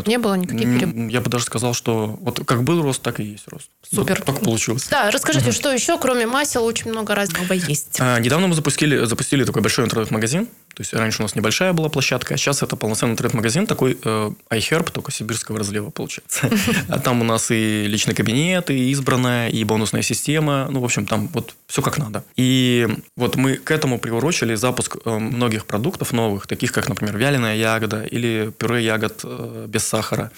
Нет. 0.06 0.16
Не 0.16 0.18
было 0.18 0.34
никаких 0.34 0.78
перебоев? 0.78 1.10
Я 1.10 1.20
бы 1.20 1.28
даже 1.28 1.44
сказал, 1.44 1.74
что 1.74 2.16
вот 2.20 2.40
как 2.46 2.62
был 2.62 2.80
рост, 2.82 3.02
так 3.02 3.20
и 3.20 3.24
есть 3.24 3.48
рост. 3.48 3.68
Супер. 3.92 4.22
Так 4.22 4.40
получилось. 4.40 4.86
Да, 4.90 5.10
расскажите, 5.10 5.52
что 5.52 5.72
еще, 5.72 5.98
кроме 5.98 6.26
масел, 6.26 6.64
очень 6.64 6.90
много 6.90 7.14
разного 7.14 7.52
есть? 7.52 7.96
А, 8.00 8.18
недавно 8.18 8.46
мы 8.46 8.54
запустили, 8.54 9.04
запустили 9.04 9.44
такой 9.44 9.62
большой 9.62 9.84
интернет-магазин. 9.84 10.48
То 10.76 10.82
есть 10.82 10.92
раньше 10.92 11.20
у 11.20 11.22
нас 11.22 11.34
небольшая 11.34 11.72
была 11.72 11.88
площадка, 11.88 12.34
а 12.34 12.36
сейчас 12.36 12.62
это 12.62 12.76
полноценный 12.76 13.12
интернет-магазин, 13.12 13.66
такой 13.66 13.98
э, 14.04 14.30
iHerb, 14.50 14.90
только 14.92 15.10
сибирского 15.10 15.58
разлива 15.58 15.88
получается. 15.88 16.50
А 16.88 16.98
там 16.98 17.22
у 17.22 17.24
нас 17.24 17.50
и 17.50 17.86
личный 17.86 18.14
кабинет, 18.14 18.68
и 18.70 18.90
избранная, 18.90 19.48
и 19.48 19.64
бонусная 19.64 20.02
система. 20.02 20.68
Ну, 20.70 20.80
в 20.80 20.84
общем, 20.84 21.06
там 21.06 21.28
вот 21.28 21.54
все 21.66 21.80
как 21.80 21.96
надо. 21.96 22.24
И 22.36 22.86
вот 23.16 23.36
мы 23.36 23.54
к 23.54 23.70
этому 23.70 23.98
приурочили 23.98 24.54
запуск 24.54 24.98
э, 25.02 25.18
многих 25.18 25.64
продуктов 25.64 26.12
новых, 26.12 26.46
таких 26.46 26.72
как, 26.72 26.90
например, 26.90 27.16
вяленая 27.16 27.56
ягода 27.56 28.02
или 28.02 28.52
пюре 28.58 28.84
ягод 28.84 29.20
э, 29.24 29.64
без 29.68 29.82
сахара. 29.82 30.30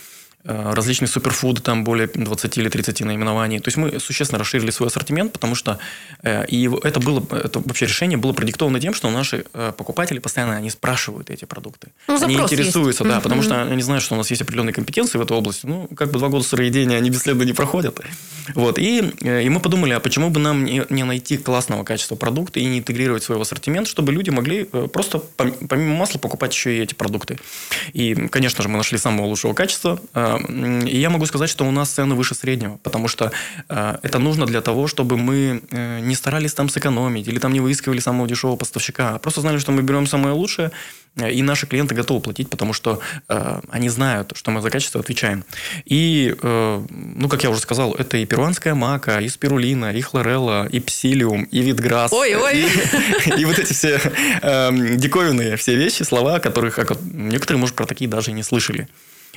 Э, 0.45 0.73
различные 0.73 1.09
суперфуды, 1.09 1.61
там 1.61 1.83
более 1.83 2.07
20 2.07 2.59
или 2.59 2.68
30 2.68 3.00
наименований. 3.00 3.59
То 3.59 3.68
есть 3.68 3.76
мы 3.76 3.99
существенно 3.99 4.38
расширили 4.38 4.71
свой 4.71 4.88
ассортимент, 4.88 5.33
потому 5.33 5.57
что 5.57 5.80
э, 6.23 6.47
и 6.47 6.71
это 6.85 7.00
было, 7.00 7.23
это 7.37 7.59
вообще 7.59 7.87
решение 7.87 8.16
было 8.16 8.33
продиктовано 8.33 8.78
тем, 8.78 8.95
что 8.95 9.11
наши 9.11 9.45
э, 9.52 9.73
покупатели 9.76 10.21
постоянно 10.21 10.54
они 10.54 10.71
спрашивают 10.71 11.28
эти 11.30 11.45
продукты. 11.45 11.88
Ну, 12.07 12.23
они 12.23 12.37
интересуются, 12.37 13.02
есть. 13.02 13.14
да, 13.14 13.21
потому 13.21 13.42
что 13.42 13.62
они 13.62 13.83
знают, 13.83 14.04
что 14.04 14.14
у 14.14 14.16
нас 14.16 14.30
есть 14.30 14.40
определенные 14.40 14.73
компетенции 14.73 15.18
в 15.18 15.23
этой 15.23 15.37
области. 15.37 15.66
Ну, 15.66 15.88
как 15.97 16.12
бы 16.12 16.21
два 16.21 16.28
года 16.28 16.45
сыроедения, 16.45 16.97
они 16.97 17.11
бесследно 17.11 17.42
не 17.42 17.52
проходят. 17.52 18.00
Вот. 18.54 18.78
И, 18.78 19.00
и 19.00 19.49
мы 19.49 19.59
подумали, 19.59 19.92
а 19.92 20.00
почему 20.00 20.30
бы 20.30 20.38
нам 20.38 20.64
не, 20.64 20.85
не 20.88 21.02
найти 21.02 21.37
классного 21.37 21.83
качества 21.83 22.14
продукта 22.14 22.61
и 22.61 22.64
не 22.64 22.78
интегрировать 22.78 23.25
свой 23.25 23.40
ассортимент, 23.40 23.88
чтобы 23.88 24.12
люди 24.12 24.30
могли 24.30 24.64
просто 24.64 25.21
пом- 25.37 25.66
помимо 25.66 25.97
масла 25.97 26.21
покупать 26.21 26.54
еще 26.54 26.78
и 26.78 26.80
эти 26.80 26.95
продукты. 26.95 27.38
И, 27.92 28.14
конечно 28.28 28.62
же, 28.62 28.68
мы 28.68 28.76
нашли 28.76 28.99
самого 28.99 29.26
лучшего 29.26 29.52
качества. 29.52 30.00
Э, 30.49 30.87
И 30.87 30.99
я 30.99 31.11
могу 31.11 31.26
сказать, 31.26 31.50
что 31.50 31.64
у 31.66 31.71
нас 31.71 31.90
цены 31.90 32.14
выше 32.14 32.35
среднего, 32.35 32.78
потому 32.83 33.09
что 33.09 33.30
э, 33.68 33.99
это 34.02 34.18
нужно 34.18 34.47
для 34.47 34.61
того, 34.61 34.87
чтобы 34.87 35.16
мы 35.16 35.62
э, 35.71 36.00
не 36.00 36.14
старались 36.14 36.54
там 36.54 36.68
сэкономить 36.68 37.28
или 37.28 37.38
там 37.38 37.52
не 37.52 37.61
выискивали 37.61 38.00
самого 38.00 38.28
дешевого 38.28 38.57
поставщика, 38.57 39.14
а 39.14 39.18
просто 39.18 39.40
знали, 39.40 39.59
что 39.59 39.73
мы 39.73 39.83
берем 39.83 40.07
самое 40.07 40.35
лучшее, 40.35 40.71
и 41.16 41.42
наши 41.42 41.66
клиенты 41.66 41.97
готовы 41.97 42.21
платить, 42.21 42.49
потому 42.49 42.73
что 42.73 43.00
э, 43.28 43.61
они 43.71 43.88
знают, 43.88 44.33
что 44.37 44.50
мы 44.52 44.61
за 44.61 44.71
качество 44.71 45.00
отвечаем. 45.00 45.45
И, 45.85 46.35
э, 46.40 46.87
ну, 46.90 47.28
как 47.28 47.42
я 47.42 47.50
уже 47.50 47.61
сказал, 47.61 47.95
это 47.95 48.18
и 48.18 48.26
перуанская 48.26 48.75
мака, 48.75 49.18
и 49.18 49.28
спирулина, 49.28 49.92
и 49.92 50.00
хлорелла, 50.00 50.68
и 50.68 50.78
псилиум, 50.80 51.45
и 51.45 51.62
витграсс. 51.62 52.12
Ой-ой. 52.12 52.66
И, 53.26 53.40
и 53.40 53.45
вот 53.45 53.59
эти 53.59 53.73
все 53.73 53.99
диковинные 54.97 55.57
все 55.57 55.75
вещи, 55.75 56.04
слова, 56.04 56.38
которых 56.38 56.78
некоторые, 57.12 57.61
может, 57.61 57.75
про 57.75 57.87
такие 57.87 58.09
даже 58.09 58.30
и 58.30 58.35
не 58.35 58.42
слышали. 58.42 58.88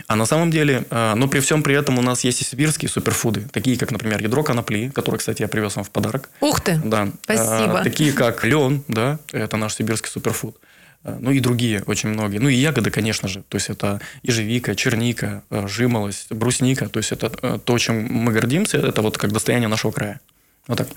А 0.07 0.15
на 0.15 0.25
самом 0.25 0.51
деле, 0.51 0.85
э, 0.89 1.13
но 1.15 1.27
при 1.27 1.39
всем 1.39 1.63
при 1.63 1.75
этом 1.75 1.97
у 1.97 2.01
нас 2.01 2.23
есть 2.23 2.41
и 2.41 2.43
сибирские 2.43 2.89
суперфуды, 2.89 3.47
такие 3.51 3.77
как, 3.77 3.91
например, 3.91 4.21
ядро 4.21 4.43
конопли, 4.43 4.89
которое, 4.89 5.17
кстати, 5.17 5.41
я 5.41 5.47
привез 5.47 5.75
вам 5.75 5.85
в 5.85 5.91
подарок. 5.91 6.29
Ух 6.39 6.61
ты. 6.61 6.79
Да. 6.83 7.09
Спасибо. 7.23 7.79
А, 7.79 7.83
такие 7.83 8.13
как 8.13 8.43
лен, 8.43 8.83
да, 8.87 9.19
это 9.31 9.57
наш 9.57 9.75
сибирский 9.75 10.09
суперфуд. 10.09 10.57
А, 11.03 11.17
Ну 11.19 11.31
и 11.31 11.39
другие 11.39 11.83
очень 11.85 12.09
многие. 12.09 12.37
Ну 12.37 12.49
и 12.49 12.55
ягоды, 12.55 12.91
конечно 12.91 13.27
же. 13.27 13.43
То 13.49 13.55
есть 13.55 13.69
это 13.69 14.01
ежевика, 14.23 14.75
черника, 14.75 15.43
э, 15.49 15.67
жимолость, 15.67 16.31
брусника. 16.31 16.89
То 16.89 16.99
есть 16.99 17.11
это 17.11 17.31
э, 17.41 17.59
то, 17.63 17.77
чем 17.77 18.03
мы 18.03 18.31
гордимся. 18.33 18.77
Это 18.77 19.01
вот 19.01 19.17
как 19.17 19.31
достояние 19.31 19.67
нашего 19.67 19.91
края. 19.91 20.19
Вот 20.67 20.77
так. 20.77 20.87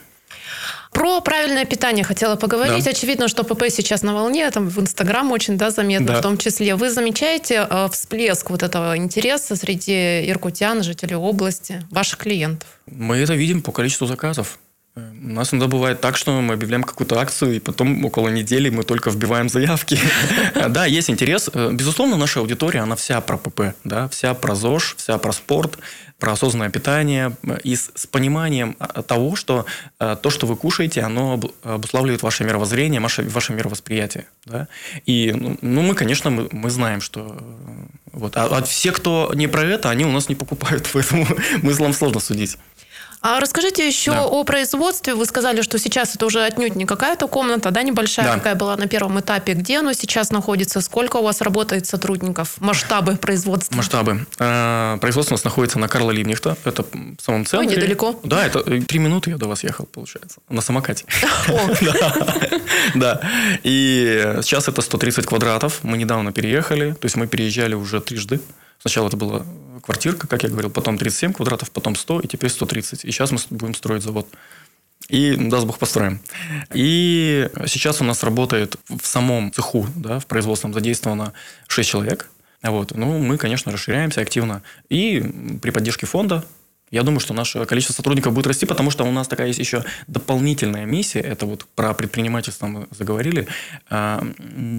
Про 0.92 1.20
правильное 1.20 1.64
питание 1.64 2.04
хотела 2.04 2.36
поговорить. 2.36 2.84
Да. 2.84 2.90
Очевидно, 2.90 3.26
что 3.28 3.42
ПП 3.42 3.64
сейчас 3.68 4.02
на 4.02 4.14
волне, 4.14 4.48
там 4.50 4.68
в 4.68 4.78
Инстаграм 4.80 5.30
очень 5.32 5.58
да, 5.58 5.70
заметно 5.70 6.06
Да. 6.06 6.18
в 6.18 6.22
том 6.22 6.38
числе. 6.38 6.76
Вы 6.76 6.88
замечаете 6.90 7.66
э, 7.68 7.88
всплеск 7.92 8.50
вот 8.50 8.62
этого 8.62 8.96
интереса 8.96 9.56
среди 9.56 10.30
иркутян, 10.30 10.82
жителей 10.84 11.16
области, 11.16 11.82
ваших 11.90 12.18
клиентов? 12.20 12.68
Мы 12.86 13.16
это 13.16 13.34
видим 13.34 13.60
по 13.62 13.72
количеству 13.72 14.06
заказов. 14.06 14.58
Э, 14.96 15.00
У 15.24 15.28
нас 15.28 15.52
иногда 15.52 15.68
бывает 15.68 16.00
так, 16.00 16.16
что 16.16 16.40
мы 16.40 16.54
объявляем 16.54 16.82
какую-то 16.84 17.18
акцию, 17.18 17.56
и 17.56 17.60
потом 17.60 18.04
около 18.04 18.28
недели 18.28 18.70
мы 18.70 18.82
только 18.84 19.10
вбиваем 19.10 19.48
заявки. 19.48 19.98
Да, 20.68 20.86
есть 20.86 21.10
интерес. 21.10 21.50
Э, 21.52 21.70
Безусловно, 21.72 22.16
наша 22.16 22.40
аудитория, 22.40 22.80
она 22.80 22.94
вся 22.96 23.20
про 23.20 23.36
ПП, 23.36 23.60
да, 23.84 24.08
вся 24.08 24.34
про 24.34 24.54
ЗОЖ, 24.54 24.94
вся 24.96 25.18
про 25.18 25.32
спорт, 25.32 25.78
про 26.18 26.32
осознанное 26.32 26.70
питание 26.70 27.36
э, 27.42 27.58
и 27.64 27.76
с, 27.76 28.06
пониманием 28.10 28.76
э, 28.78 29.02
того, 29.02 29.36
что 29.36 29.66
то, 29.98 30.30
что 30.30 30.46
вы 30.46 30.56
кушаете, 30.56 31.00
оно 31.02 31.32
об- 31.34 31.52
обуславливает 31.62 32.22
ваше 32.22 32.44
мировоззрение, 32.44 33.00
ваше, 33.00 33.22
ваше 33.22 33.52
мировосприятие. 33.52 34.26
И, 35.06 35.32
ну, 35.32 35.56
ну, 35.60 35.82
мы, 35.82 35.94
конечно, 35.94 36.30
мы, 36.30 36.48
мы 36.52 36.70
знаем, 36.70 37.00
что... 37.00 37.36
Вот, 38.12 38.36
а, 38.36 38.46
а 38.46 38.62
все, 38.62 38.92
кто 38.92 39.32
не 39.34 39.48
про 39.48 39.64
это, 39.64 39.90
они 39.90 40.04
у 40.04 40.12
нас 40.12 40.28
не 40.28 40.34
покупают, 40.36 40.88
поэтому 40.92 41.26
смыслом 41.60 41.92
сложно 41.92 42.20
судить. 42.20 42.56
А 43.26 43.40
расскажите 43.40 43.86
еще 43.86 44.10
Да. 44.10 44.24
о 44.26 44.44
производстве. 44.44 45.14
Вы 45.14 45.24
сказали, 45.24 45.62
что 45.62 45.78
сейчас 45.78 46.14
это 46.14 46.26
уже 46.26 46.44
отнюдь 46.44 46.76
не 46.76 46.84
какая-то 46.84 47.26
комната, 47.26 47.70
да, 47.70 47.82
небольшая, 47.82 48.26
Да. 48.26 48.34
какая 48.34 48.54
была 48.54 48.76
на 48.76 48.86
первом 48.86 49.18
этапе. 49.18 49.54
Где 49.54 49.78
оно 49.78 49.94
сейчас 49.94 50.30
находится? 50.30 50.82
Сколько 50.82 51.16
у 51.16 51.22
вас 51.22 51.40
работает 51.40 51.86
сотрудников? 51.86 52.56
Масштабы 52.60 53.16
производства? 53.16 53.74
Масштабы. 53.76 54.26
Э, 54.38 54.98
Производство 55.00 55.34
у 55.34 55.36
нас 55.38 55.44
находится 55.44 55.78
на 55.78 55.88
Карла 55.88 56.10
Либнихта. 56.10 56.58
Это 56.64 56.82
в 56.82 57.22
самом 57.22 57.46
центре. 57.46 57.76
недалеко. 57.76 58.20
Да, 58.24 58.44
это 58.44 58.58
э, 58.58 58.82
три 58.82 58.98
минуты 58.98 59.30
я 59.30 59.38
до 59.38 59.48
вас 59.48 59.64
ехал, 59.64 59.86
получается. 59.86 60.40
На 60.50 60.60
самокате. 60.60 61.06
Да. 62.94 63.20
И 63.62 64.34
сейчас 64.42 64.68
это 64.68 64.82
130 64.82 65.24
квадратов. 65.26 65.80
Мы 65.82 65.96
недавно 65.96 66.30
переехали. 66.32 66.92
То 66.92 67.06
есть 67.06 67.16
мы 67.16 67.26
переезжали 67.26 67.74
уже 67.74 68.00
трижды. 68.02 68.40
Сначала 68.80 69.08
это 69.08 69.16
была 69.16 69.42
квартирка, 69.84 70.26
как 70.26 70.42
я 70.42 70.48
говорил, 70.48 70.70
потом 70.70 70.98
37 70.98 71.32
квадратов, 71.32 71.70
потом 71.70 71.94
100, 71.94 72.20
и 72.20 72.26
теперь 72.26 72.50
130. 72.50 73.04
И 73.04 73.10
сейчас 73.10 73.30
мы 73.30 73.38
будем 73.50 73.74
строить 73.74 74.02
завод. 74.02 74.26
И, 75.08 75.36
даст 75.36 75.66
Бог, 75.66 75.78
построим. 75.78 76.20
И 76.72 77.50
сейчас 77.66 78.00
у 78.00 78.04
нас 78.04 78.22
работает 78.22 78.76
в 78.88 79.06
самом 79.06 79.52
цеху, 79.52 79.86
да, 79.94 80.18
в 80.18 80.26
производственном 80.26 80.72
задействовано 80.72 81.34
6 81.68 81.88
человек. 81.88 82.30
Вот. 82.62 82.92
Ну, 82.96 83.18
мы, 83.18 83.36
конечно, 83.36 83.70
расширяемся 83.70 84.22
активно. 84.22 84.62
И 84.88 85.58
при 85.60 85.70
поддержке 85.70 86.06
фонда 86.06 86.44
я 86.94 87.02
думаю, 87.02 87.18
что 87.18 87.34
наше 87.34 87.64
количество 87.64 87.92
сотрудников 87.92 88.32
будет 88.32 88.46
расти, 88.46 88.66
потому 88.66 88.92
что 88.92 89.02
у 89.04 89.10
нас 89.10 89.26
такая 89.26 89.48
есть 89.48 89.58
еще 89.58 89.84
дополнительная 90.06 90.84
миссия. 90.84 91.18
Это 91.18 91.44
вот 91.44 91.66
про 91.74 91.92
предпринимательство 91.92 92.66
мы 92.68 92.86
заговорили. 92.92 93.48
А, 93.90 94.24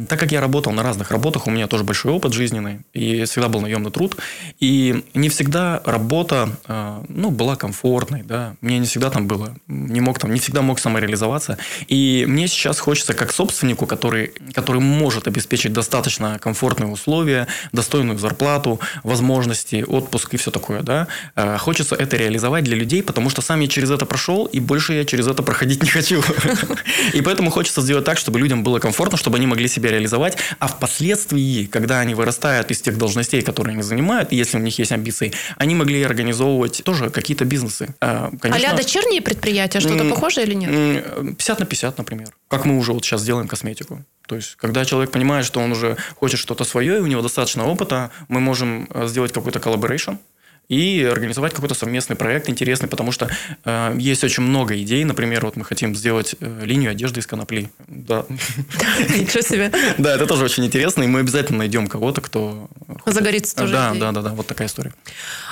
Так 0.08 0.18
как 0.18 0.32
я 0.32 0.40
работал 0.40 0.72
на 0.72 0.82
разных 0.82 1.12
работах, 1.12 1.48
у 1.48 1.52
меня 1.52 1.68
тоже 1.68 1.84
большой 1.84 2.14
опыт 2.14 2.32
жизненный, 2.32 2.80
и 2.94 3.26
всегда 3.26 3.50
был 3.50 3.60
наемный 3.60 3.92
труд. 3.92 4.16
И 4.62 5.04
не 5.14 5.28
всегда 5.28 5.82
работа 5.84 6.50
а, 6.68 7.04
ну, 7.10 7.32
была 7.32 7.58
комфортной. 7.58 8.24
Да? 8.24 8.56
Мне 8.62 8.80
не 8.80 8.86
всегда 8.86 9.10
там 9.10 9.28
было, 9.28 9.58
не 9.68 10.00
мог 10.00 10.18
там, 10.18 10.32
не 10.32 10.40
всегда 10.40 10.62
мог 10.62 10.80
самореализоваться. 10.80 11.58
И 11.90 12.24
мне 12.30 12.48
сейчас 12.48 12.80
хочется, 12.80 13.14
как 13.14 13.34
собственнику, 13.34 13.88
который, 13.88 14.32
который 14.54 14.80
может 14.80 15.28
обеспечить 15.28 15.74
достаточно 15.74 16.40
комфортные 16.40 16.90
условия, 16.90 17.48
достойную 17.74 18.18
зарплату, 18.18 18.80
возможности, 19.04 19.84
отпуск 19.86 20.34
и 20.34 20.38
все 20.38 20.52
такое, 20.52 20.82
да, 20.82 21.08
э, 21.36 21.58
хочется 21.58 22.05
это 22.06 22.18
реализовать 22.18 22.64
для 22.64 22.76
людей, 22.76 23.04
потому 23.04 23.30
что 23.30 23.42
сам 23.42 23.60
я 23.60 23.68
через 23.68 23.92
это 23.92 24.06
прошел, 24.06 24.46
и 24.46 24.60
больше 24.60 24.94
я 24.94 25.06
через 25.06 25.28
это 25.28 25.44
проходить 25.44 25.84
не 25.84 25.90
хочу. 25.90 26.24
И 27.14 27.22
поэтому 27.22 27.52
хочется 27.52 27.82
сделать 27.82 28.06
так, 28.06 28.18
чтобы 28.18 28.40
людям 28.40 28.64
было 28.64 28.80
комфортно, 28.80 29.18
чтобы 29.18 29.38
они 29.38 29.48
могли 29.48 29.68
себя 29.68 29.92
реализовать, 29.92 30.38
а 30.60 30.68
впоследствии, 30.68 31.66
когда 31.66 32.00
они 32.00 32.16
вырастают 32.16 32.72
из 32.72 32.82
тех 32.82 32.98
должностей, 32.98 33.42
которые 33.42 33.74
они 33.74 33.84
занимают, 33.84 34.32
если 34.32 34.58
у 34.58 34.62
них 34.62 34.80
есть 34.80 34.92
амбиции, 34.92 35.34
они 35.58 35.76
могли 35.76 36.02
организовывать 36.04 36.82
тоже 36.84 37.10
какие-то 37.10 37.46
бизнесы. 37.46 37.94
А 38.02 38.32
конечно, 38.40 38.76
дочерние 38.76 39.22
предприятия, 39.22 39.80
что-то 39.80 40.06
похожее 40.10 40.46
или 40.46 40.56
нет? 40.56 40.72
м, 40.72 41.36
50 41.36 41.60
на 41.60 41.66
50, 41.66 41.98
например. 41.98 42.30
Как 42.48 42.66
мы 42.66 42.78
уже 42.78 42.94
вот 42.94 43.04
сейчас 43.04 43.24
делаем 43.24 43.48
косметику. 43.48 44.04
То 44.28 44.36
есть, 44.36 44.56
когда 44.56 44.86
человек 44.86 45.12
понимает, 45.12 45.46
что 45.46 45.60
он 45.60 45.72
уже 45.72 45.98
хочет 46.16 46.40
что-то 46.40 46.64
свое, 46.64 46.98
и 46.98 47.00
у 47.00 47.06
него 47.06 47.22
достаточно 47.22 47.66
опыта, 47.66 48.12
мы 48.28 48.40
можем 48.40 48.88
э, 48.94 49.08
сделать 49.08 49.32
какой-то 49.32 49.60
collaboration 49.60 50.14
и 50.70 51.04
организовать 51.04 51.54
какой-то 51.54 51.76
совместный 51.76 52.16
проект 52.16 52.50
интересный, 52.50 52.90
потому 52.90 53.12
что 53.12 53.30
э, 53.64 53.96
есть 53.98 54.24
очень 54.24 54.44
много 54.44 54.76
идей. 54.82 55.04
Например, 55.04 55.46
вот 55.46 55.56
мы 55.56 55.64
хотим 55.64 55.96
сделать 55.96 56.36
э, 56.40 56.62
линию 56.64 56.92
одежды 56.92 57.20
из 57.20 57.28
конопли. 57.28 57.70
Да. 57.88 58.26
Ничего 59.10 59.42
себе. 59.42 59.72
да, 59.98 60.16
это 60.16 60.26
тоже 60.26 60.46
очень 60.46 60.66
интересно, 60.66 61.04
и 61.04 61.08
мы 61.08 61.20
обязательно 61.20 61.60
найдем 61.60 61.88
кого-то, 61.88 62.22
кто... 62.22 62.68
Загорится 63.06 63.56
тоже 63.56 63.74
Да, 63.74 63.94
да, 63.94 64.12
да, 64.12 64.22
да, 64.22 64.30
вот 64.32 64.48
такая 64.48 64.68
история. 64.68 64.94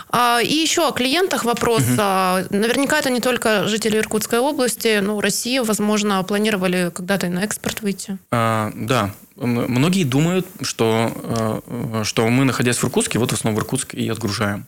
А, 0.10 0.40
и 0.42 0.54
еще 0.54 0.88
о 0.88 0.92
клиентах 0.92 1.46
вопрос. 1.46 1.84
А, 1.98 2.44
наверняка 2.50 3.00
это 3.00 3.10
не 3.10 3.20
только 3.20 3.68
жители 3.68 3.98
Иркутской 3.98 4.40
области, 4.40 5.00
ну, 5.00 5.20
России, 5.22 5.60
возможно, 5.60 6.24
планировали 6.24 6.92
когда-то 6.94 7.28
и 7.28 7.30
на 7.30 7.44
экспорт 7.44 7.82
выйти. 7.82 8.18
А, 8.32 8.72
да, 8.76 9.14
многие 9.36 10.04
думают, 10.04 10.48
что, 10.62 11.62
э, 11.68 12.04
что 12.04 12.28
мы, 12.30 12.46
находясь 12.46 12.78
в 12.78 12.84
Иркутске, 12.84 13.20
вот 13.20 13.32
в 13.32 13.34
основном 13.34 13.60
в 13.60 13.64
Иркутске 13.64 13.98
и 13.98 14.10
отгружаем. 14.10 14.66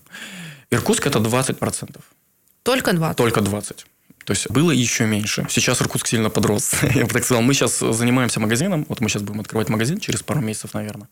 Иркутск 0.71 1.08
это 1.08 1.19
20%, 1.19 2.01
Только 2.63 2.93
20. 2.93 3.17
только 3.17 3.41
20%. 3.41 3.86
То 4.25 4.31
есть 4.31 4.49
было 4.49 4.71
еще 4.71 5.05
меньше. 5.05 5.45
Сейчас 5.49 5.81
Иркутск 5.81 6.07
сильно 6.07 6.29
подрос. 6.29 6.73
Я 6.95 7.05
бы 7.05 7.13
так 7.13 7.23
сказал. 7.23 7.43
Мы 7.43 7.53
сейчас 7.53 7.79
занимаемся 7.79 8.39
магазином. 8.39 8.85
Вот 8.89 8.99
мы 8.99 9.07
сейчас 9.07 9.21
будем 9.21 9.39
открывать 9.39 9.69
магазин 9.69 9.99
через 9.99 10.23
пару 10.23 10.41
месяцев, 10.41 10.73
наверное. 10.73 11.07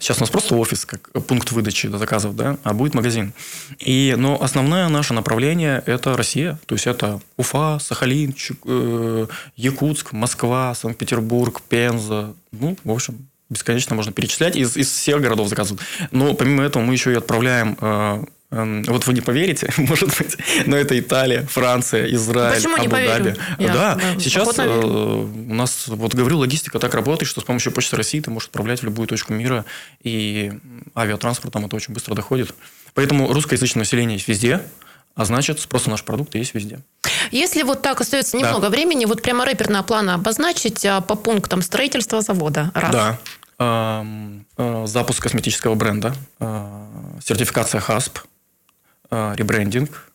Сейчас 0.00 0.16
у 0.16 0.20
нас 0.20 0.30
просто 0.30 0.56
офис, 0.56 0.86
как 0.86 1.10
пункт 1.26 1.52
выдачи 1.52 1.86
заказов, 1.86 2.34
да, 2.34 2.56
а 2.62 2.72
будет 2.72 2.94
магазин. 2.94 3.34
И, 3.78 4.14
но 4.16 4.42
основное 4.42 4.88
наше 4.88 5.12
направление– 5.12 5.82
это 5.86 6.16
Россия. 6.16 6.58
То 6.66 6.74
есть 6.74 6.86
это 6.86 7.20
Уфа, 7.36 7.78
Сахалин, 7.78 8.34
э, 8.64 9.26
Якутск, 9.56 10.12
Москва, 10.12 10.74
Санкт-Петербург, 10.74 11.60
Пенза. 11.68 12.34
Ну, 12.52 12.78
в 12.82 12.90
общем, 12.90 13.28
бесконечно 13.54 13.96
можно 13.96 14.12
перечислять. 14.12 14.56
Из, 14.56 14.76
из 14.76 14.90
всех 14.90 15.20
городов 15.20 15.48
заказывают. 15.48 15.82
Но 16.10 16.34
помимо 16.34 16.62
этого 16.62 16.82
мы 16.82 16.92
еще 16.92 17.12
и 17.12 17.16
отправляем 17.16 17.78
э, 17.80 18.24
эм, 18.50 18.82
вот 18.84 19.06
вы 19.06 19.14
не 19.14 19.20
поверите, 19.20 19.72
может 19.76 20.16
быть, 20.18 20.36
но 20.66 20.76
это 20.76 20.98
Италия, 20.98 21.42
Франция, 21.46 22.06
Израиль, 22.14 22.64
Абу-Даби. 22.64 23.36
Да, 23.58 23.94
да, 23.94 24.00
сейчас 24.18 24.58
э, 24.58 24.68
у 24.68 25.54
нас, 25.54 25.84
вот 25.88 26.14
говорю, 26.14 26.38
логистика 26.38 26.78
так 26.78 26.94
работает, 26.94 27.28
что 27.28 27.40
с 27.40 27.44
помощью 27.44 27.72
Почты 27.72 27.96
России 27.96 28.20
ты 28.20 28.30
можешь 28.30 28.48
отправлять 28.48 28.80
в 28.80 28.84
любую 28.84 29.08
точку 29.08 29.32
мира, 29.32 29.64
и 30.02 30.52
авиатранспортом 30.94 31.66
это 31.66 31.76
очень 31.76 31.94
быстро 31.94 32.14
доходит. 32.14 32.54
Поэтому 32.94 33.32
русскоязычное 33.32 33.80
население 33.80 34.16
есть 34.16 34.28
везде, 34.28 34.60
а 35.14 35.24
значит, 35.24 35.60
спрос 35.60 35.86
на 35.86 35.92
наши 35.92 36.04
продукты 36.04 36.38
есть 36.38 36.54
везде. 36.54 36.80
Если 37.30 37.62
вот 37.62 37.82
так 37.82 38.00
остается 38.00 38.36
немного 38.36 38.68
времени, 38.68 39.04
вот 39.04 39.22
прямо 39.22 39.44
рэперного 39.44 39.82
плана 39.82 40.14
обозначить 40.14 40.84
а, 40.84 41.00
по 41.00 41.14
пунктам 41.14 41.62
строительства 41.62 42.20
завода. 42.20 42.70
Раз. 42.74 42.92
Да. 42.92 43.18
Э, 43.58 44.84
Запуск 44.86 45.22
косметического 45.22 45.74
бренда, 45.74 46.14
э, 46.40 46.80
сертификация 47.24 47.80
ХАСП, 47.80 48.20
э, 49.10 49.34
ребрендинг, 49.36 50.10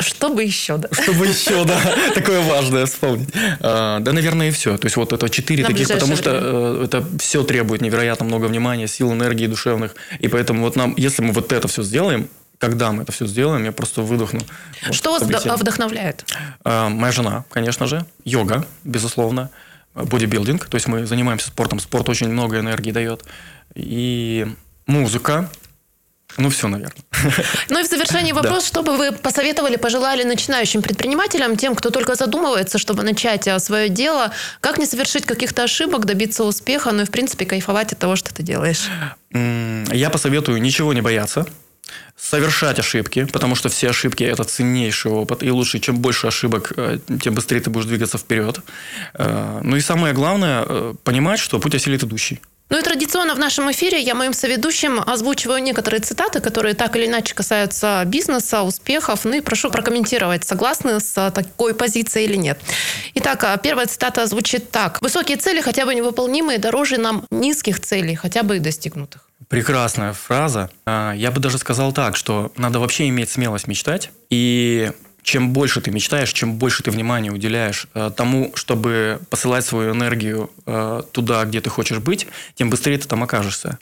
Что 0.00 0.28
бы 0.28 0.42
еще, 0.42 0.76
да? 0.76 0.88
Чтобы 0.90 1.26
еще, 1.26 1.64
да, 1.64 1.80
такое 2.14 2.42
важное 2.42 2.86
вспомнить. 2.86 3.28
Да, 3.60 4.00
наверное, 4.00 4.48
и 4.48 4.50
все. 4.50 4.76
То 4.76 4.86
есть 4.86 4.96
вот 4.96 5.12
это 5.12 5.28
четыре 5.28 5.64
таких, 5.64 5.88
потому 5.88 6.16
что 6.16 6.82
это 6.84 7.06
все 7.20 7.44
требует 7.44 7.80
невероятно 7.80 8.26
много 8.26 8.46
внимания, 8.46 8.88
сил, 8.88 9.12
энергии 9.12 9.46
душевных. 9.46 9.94
И 10.18 10.26
поэтому 10.26 10.62
вот 10.62 10.74
нам, 10.74 10.94
если 10.96 11.22
мы 11.22 11.32
вот 11.32 11.52
это 11.52 11.68
все 11.68 11.84
сделаем, 11.84 12.28
когда 12.58 12.90
мы 12.90 13.04
это 13.04 13.12
все 13.12 13.26
сделаем, 13.26 13.64
я 13.64 13.70
просто 13.70 14.02
выдохну. 14.02 14.40
Что 14.90 15.12
вас 15.12 15.22
вдохновляет? 15.22 16.24
Моя 16.64 17.12
жена, 17.12 17.44
конечно 17.52 17.86
же, 17.86 18.04
йога, 18.24 18.66
безусловно, 18.82 19.50
бодибилдинг, 19.94 20.66
то 20.66 20.76
есть 20.76 20.86
мы 20.86 21.06
занимаемся 21.06 21.48
спортом, 21.48 21.80
спорт 21.80 22.08
очень 22.08 22.28
много 22.28 22.58
энергии 22.58 22.90
дает, 22.90 23.24
и 23.74 24.46
музыка, 24.86 25.50
ну 26.36 26.50
все, 26.50 26.68
наверное. 26.68 26.94
Ну 27.68 27.78
и 27.78 27.84
в 27.84 27.86
завершении 27.86 28.32
вопрос, 28.32 28.66
что 28.66 28.82
бы 28.82 28.96
вы 28.96 29.12
посоветовали, 29.12 29.76
пожелали 29.76 30.24
начинающим 30.24 30.82
предпринимателям, 30.82 31.56
тем, 31.56 31.74
кто 31.74 31.90
только 31.90 32.16
задумывается, 32.16 32.78
чтобы 32.78 33.02
начать 33.02 33.46
а, 33.46 33.58
свое 33.58 33.88
дело, 33.88 34.32
как 34.60 34.78
не 34.78 34.86
совершить 34.86 35.26
каких-то 35.26 35.62
ошибок, 35.62 36.06
добиться 36.06 36.44
успеха, 36.44 36.90
ну 36.92 37.02
и 37.02 37.04
в 37.04 37.10
принципе 37.10 37.46
кайфовать 37.46 37.92
от 37.92 37.98
того, 37.98 38.16
что 38.16 38.34
ты 38.34 38.42
делаешь? 38.42 38.88
Я 39.30 40.10
посоветую 40.10 40.60
ничего 40.60 40.92
не 40.92 41.00
бояться, 41.00 41.46
совершать 42.16 42.78
ошибки, 42.78 43.24
потому 43.32 43.56
что 43.56 43.68
все 43.68 43.90
ошибки– 43.90 44.24
это 44.24 44.44
ценнейший 44.44 45.10
опыт, 45.10 45.42
и 45.42 45.50
лучше, 45.50 45.78
чем 45.78 45.96
больше 45.96 46.26
ошибок, 46.26 46.72
э, 46.76 46.98
тем 47.22 47.34
быстрее 47.34 47.60
ты 47.60 47.70
будешь 47.70 47.86
двигаться 47.86 48.18
вперед. 48.18 48.60
Э, 49.14 49.60
Ну 49.62 49.76
и 49.76 49.80
самое 49.80 50.14
главное 50.14 50.64
э,– 50.66 50.94
понимать, 51.04 51.40
что 51.40 51.58
путь 51.58 51.74
осилит 51.74 52.02
идущий. 52.04 52.40
Ну 52.74 52.80
и 52.80 52.82
традиционно 52.82 53.36
в 53.36 53.38
нашем 53.38 53.70
эфире 53.70 54.00
я 54.00 54.16
моим 54.16 54.32
соведущим 54.32 54.98
озвучиваю 54.98 55.62
некоторые 55.62 56.00
цитаты, 56.00 56.40
которые 56.40 56.74
так 56.74 56.96
или 56.96 57.06
иначе 57.06 57.32
касаются 57.32 58.02
бизнеса, 58.04 58.64
успехов. 58.64 59.24
Ну 59.24 59.34
и 59.34 59.40
прошу 59.40 59.70
прокомментировать, 59.70 60.42
согласны 60.42 60.98
с 60.98 61.16
а, 61.16 61.30
такой 61.30 61.72
позицией 61.74 62.24
или 62.24 62.34
нет. 62.34 62.58
Итак, 63.14 63.44
а, 63.44 63.56
первая 63.58 63.86
цитата 63.86 64.26
звучит 64.26 64.72
так. 64.72 65.00
«Высокие 65.02 65.36
цели 65.36 65.60
хотя 65.60 65.86
бы 65.86 65.94
невыполнимые 65.94 66.58
дороже 66.58 66.98
нам 66.98 67.24
низких 67.30 67.78
целей, 67.78 68.16
хотя 68.16 68.42
бы 68.42 68.56
и 68.56 68.58
достигнутых». 68.58 69.30
Прекрасная 69.46 70.12
фраза. 70.12 70.68
А, 70.84 71.12
Я 71.12 71.30
бы 71.30 71.38
даже 71.38 71.58
сказал 71.58 71.92
так, 71.92 72.16
что 72.16 72.50
надо 72.56 72.80
вообще 72.80 73.06
иметь 73.08 73.30
смелость 73.30 73.68
мечтать. 73.68 74.10
И 74.30 74.90
чем 75.24 75.52
больше 75.52 75.80
ты 75.80 75.90
мечтаешь, 75.90 76.32
чем 76.32 76.54
больше 76.58 76.82
ты 76.82 76.90
внимания 76.90 77.30
уделяешь 77.32 77.88
э, 77.94 78.10
тому, 78.14 78.52
чтобы 78.54 79.20
посылать 79.30 79.64
свою 79.64 79.92
энергию 79.92 80.50
э, 80.66 81.02
туда, 81.12 81.44
где 81.44 81.60
ты 81.60 81.70
хочешь 81.70 81.98
быть, 81.98 82.26
тем 82.54 82.70
быстрее 82.70 82.98
ты 82.98 83.08
там 83.08 83.22
окажешься. 83.22 83.78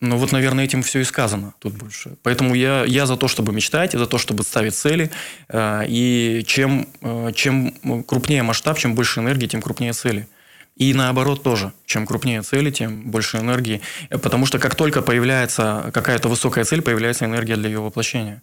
Ну 0.00 0.16
вот, 0.16 0.32
наверное, 0.32 0.64
этим 0.64 0.82
все 0.82 1.00
и 1.00 1.04
сказано 1.04 1.54
тут 1.58 1.74
больше. 1.74 2.16
Поэтому 2.22 2.54
я, 2.54 2.84
я 2.84 3.06
за 3.06 3.16
то, 3.16 3.26
чтобы 3.26 3.52
мечтать, 3.52 3.92
за 3.92 4.06
то, 4.06 4.18
чтобы 4.18 4.44
ставить 4.44 4.74
цели. 4.74 5.10
Э, 5.48 5.82
И 5.88 6.44
чем, 6.46 6.86
э, 7.02 7.32
чем 7.34 7.74
крупнее 8.06 8.42
масштаб, 8.42 8.78
чем 8.78 8.94
больше 8.94 9.20
энергии, 9.20 9.46
тем 9.48 9.62
крупнее 9.62 9.92
цели. 9.92 10.28
И 10.76 10.94
наоборот 10.94 11.42
тоже. 11.42 11.72
Чем 11.86 12.06
крупнее 12.06 12.42
цели, 12.42 12.70
тем 12.70 13.10
больше 13.10 13.38
энергии. 13.38 13.80
Э, 14.10 14.18
Потому 14.18 14.46
что 14.46 14.58
как 14.58 14.74
только 14.74 15.02
появляется 15.02 15.90
какая-то 15.92 16.28
высокая 16.28 16.64
цель, 16.64 16.82
появляется 16.82 17.24
энергия 17.24 17.56
для 17.56 17.68
ее 17.68 17.80
воплощения. 17.80 18.42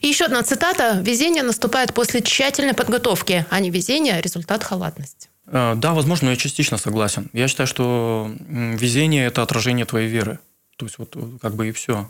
И 0.00 0.06
еще 0.08 0.24
одна 0.24 0.42
цитата. 0.42 1.00
«Везение 1.02 1.42
наступает 1.42 1.94
после 1.94 2.20
тщательной 2.20 2.74
подготовки, 2.74 3.46
а 3.50 3.60
не 3.60 3.70
везение– 3.70 4.20
результат 4.22 4.64
халатности». 4.64 5.28
Э, 5.46 5.74
Да, 5.76 5.92
возможно, 5.92 6.26
но 6.26 6.30
я 6.32 6.36
частично 6.36 6.78
согласен. 6.78 7.30
Я 7.32 7.48
считаю, 7.48 7.66
что 7.66 8.30
везение– 8.48 9.26
это 9.28 9.42
отражение 9.42 9.86
твоей 9.86 10.08
веры. 10.08 10.38
То 10.76 10.86
есть 10.86 10.98
вот 10.98 11.16
как 11.42 11.56
бы 11.56 11.68
и 11.68 11.72
все. 11.72 12.08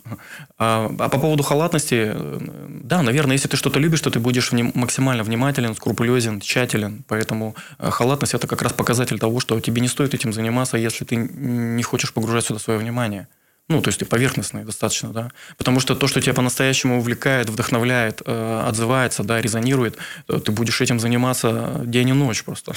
А, 0.58 0.94
а 0.98 1.08
по 1.08 1.18
поводу 1.18 1.42
халатности, 1.42 2.12
э, 2.14 2.38
да, 2.84 3.00
наверное, 3.00 3.32
если 3.32 3.48
ты 3.48 3.56
что-то 3.56 3.80
любишь, 3.80 4.02
то 4.02 4.10
ты 4.10 4.20
будешь 4.20 4.52
вним- 4.52 4.72
максимально 4.74 5.22
внимателен, 5.22 5.74
скрупулезен, 5.74 6.40
тщателен. 6.40 7.02
Поэтому 7.08 7.54
э, 7.78 7.90
халатность– 7.90 8.34
это 8.34 8.46
как 8.46 8.60
раз 8.60 8.74
показатель 8.74 9.18
того, 9.18 9.40
что 9.40 9.58
тебе 9.60 9.80
не 9.80 9.88
стоит 9.88 10.12
этим 10.12 10.34
заниматься, 10.34 10.76
если 10.76 11.06
ты 11.06 11.16
не 11.16 11.82
хочешь 11.82 12.12
погружать 12.12 12.44
сюда 12.44 12.58
свое 12.60 12.78
внимание. 12.78 13.28
Ну, 13.68 13.82
то 13.82 13.88
есть 13.88 13.98
ты 13.98 14.06
поверхностный 14.06 14.64
достаточно, 14.64 15.10
да. 15.10 15.30
Потому 15.58 15.80
что 15.80 15.94
то, 15.94 16.06
что 16.06 16.20
тебя 16.22 16.32
по-настоящему 16.32 16.98
увлекает, 16.98 17.50
вдохновляет, 17.50 18.22
э, 18.24 18.64
отзывается, 18.66 19.22
да, 19.24 19.40
резонирует, 19.42 19.98
э, 20.28 20.38
ты 20.42 20.52
будешь 20.52 20.80
этим 20.80 20.98
заниматься 20.98 21.82
день 21.84 22.08
и 22.08 22.12
ночь 22.14 22.44
просто. 22.44 22.72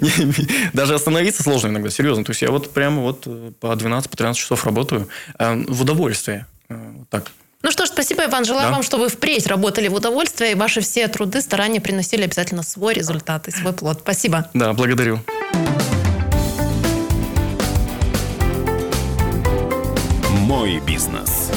Даже 0.72 0.94
остановиться 0.94 1.42
сложно 1.42 1.68
иногда, 1.68 1.90
серьезно. 1.90 2.24
То 2.24 2.30
есть 2.32 2.42
я 2.42 2.50
вот 2.50 2.70
прямо 2.72 3.00
вот 3.02 3.22
э, 3.26 3.52
по 3.60 3.68
12-13 3.72 4.34
часов 4.34 4.64
работаю 4.66 5.08
э, 5.38 5.64
в 5.68 5.80
удовольствие. 5.82 6.46
Э, 6.68 6.74
Вот 6.98 7.08
так. 7.08 7.30
Ну 7.62 7.70
что 7.70 7.84
ж, 7.84 7.88
спасибо, 7.88 8.24
Иван. 8.24 8.44
Желаю 8.44 8.68
Да. 8.68 8.72
вам, 8.72 8.82
чтобы 8.82 9.04
вы 9.04 9.08
впредь 9.10 9.46
работали 9.46 9.88
в 9.88 9.94
удовольствие, 9.94 10.52
и 10.52 10.54
ваши 10.54 10.80
все 10.80 11.08
труды, 11.08 11.40
старания 11.42 11.80
приносили 11.80 12.22
обязательно 12.24 12.62
свой 12.62 12.94
результат 12.94 13.48
и 13.48 13.50
свой 13.50 13.72
плод. 13.74 14.00
Спасибо. 14.02 14.48
Да, 14.54 14.72
благодарю. 14.72 15.20
Мой 20.60 20.78
бизнес. 20.78 21.50